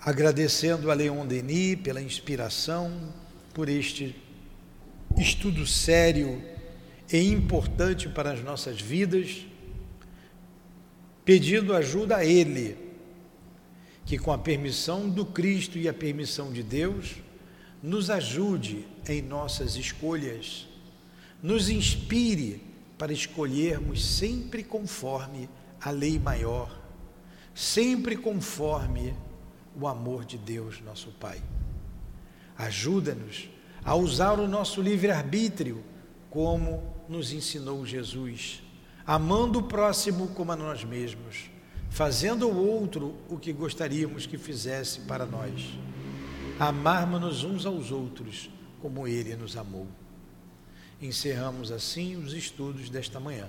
agradecendo 0.00 0.90
a 0.90 0.94
Leon 0.94 1.26
Denis 1.26 1.76
pela 1.76 2.00
inspiração, 2.00 3.12
por 3.52 3.68
este 3.68 4.25
estudo 5.16 5.66
sério 5.66 6.42
e 7.12 7.18
importante 7.30 8.08
para 8.08 8.32
as 8.32 8.42
nossas 8.42 8.80
vidas, 8.80 9.46
pedindo 11.24 11.74
ajuda 11.74 12.16
a 12.16 12.24
Ele, 12.24 12.76
que 14.04 14.18
com 14.18 14.32
a 14.32 14.38
permissão 14.38 15.08
do 15.08 15.26
Cristo 15.26 15.78
e 15.78 15.88
a 15.88 15.94
permissão 15.94 16.52
de 16.52 16.62
Deus, 16.62 17.16
nos 17.82 18.10
ajude 18.10 18.86
em 19.08 19.22
nossas 19.22 19.76
escolhas, 19.76 20.66
nos 21.42 21.68
inspire 21.68 22.62
para 22.98 23.12
escolhermos 23.12 24.04
sempre 24.04 24.62
conforme 24.62 25.48
a 25.80 25.90
lei 25.90 26.18
maior, 26.18 26.76
sempre 27.54 28.16
conforme 28.16 29.14
o 29.78 29.86
amor 29.86 30.24
de 30.24 30.38
Deus, 30.38 30.80
nosso 30.80 31.10
Pai. 31.12 31.40
Ajuda-nos 32.56 33.48
a 33.86 33.94
usar 33.94 34.40
o 34.40 34.48
nosso 34.48 34.82
livre-arbítrio 34.82 35.80
como 36.28 36.82
nos 37.08 37.32
ensinou 37.32 37.86
Jesus, 37.86 38.60
amando 39.06 39.60
o 39.60 39.62
próximo 39.62 40.26
como 40.34 40.50
a 40.50 40.56
nós 40.56 40.82
mesmos, 40.82 41.48
fazendo 41.88 42.48
o 42.48 42.66
outro 42.66 43.14
o 43.28 43.38
que 43.38 43.52
gostaríamos 43.52 44.26
que 44.26 44.36
fizesse 44.36 45.02
para 45.02 45.24
nós, 45.24 45.78
amarmos-nos 46.58 47.44
uns 47.44 47.64
aos 47.64 47.92
outros 47.92 48.50
como 48.82 49.06
ele 49.06 49.36
nos 49.36 49.56
amou. 49.56 49.86
Encerramos 51.00 51.70
assim 51.70 52.16
os 52.16 52.32
estudos 52.32 52.90
desta 52.90 53.20
manhã. 53.20 53.48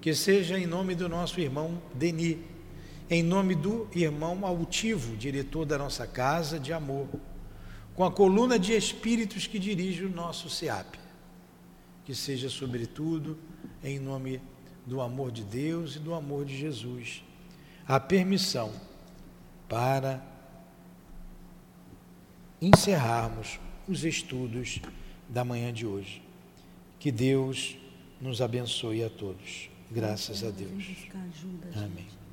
Que 0.00 0.14
seja 0.14 0.56
em 0.56 0.66
nome 0.66 0.94
do 0.94 1.08
nosso 1.08 1.40
irmão 1.40 1.82
Denis, 1.92 2.38
em 3.10 3.20
nome 3.20 3.56
do 3.56 3.88
irmão 3.92 4.46
Altivo, 4.46 5.16
diretor 5.16 5.66
da 5.66 5.76
nossa 5.76 6.06
casa 6.06 6.60
de 6.60 6.72
amor 6.72 7.08
com 7.96 8.04
a 8.04 8.12
coluna 8.12 8.58
de 8.58 8.74
espíritos 8.74 9.46
que 9.46 9.58
dirige 9.58 10.04
o 10.04 10.10
nosso 10.10 10.50
SEAP. 10.50 10.98
Que 12.04 12.14
seja, 12.14 12.50
sobretudo, 12.50 13.38
em 13.82 13.98
nome 13.98 14.40
do 14.84 15.00
amor 15.00 15.32
de 15.32 15.42
Deus 15.42 15.96
e 15.96 15.98
do 15.98 16.14
amor 16.14 16.44
de 16.44 16.56
Jesus, 16.56 17.24
a 17.88 17.98
permissão 17.98 18.72
para 19.66 20.24
encerrarmos 22.60 23.58
os 23.88 24.04
estudos 24.04 24.80
da 25.28 25.42
manhã 25.42 25.72
de 25.72 25.86
hoje. 25.86 26.22
Que 27.00 27.10
Deus 27.10 27.76
nos 28.20 28.40
abençoe 28.40 29.02
a 29.02 29.10
todos. 29.10 29.70
Graças 29.90 30.44
a 30.44 30.50
Deus. 30.50 30.70
Amém. 31.74 32.25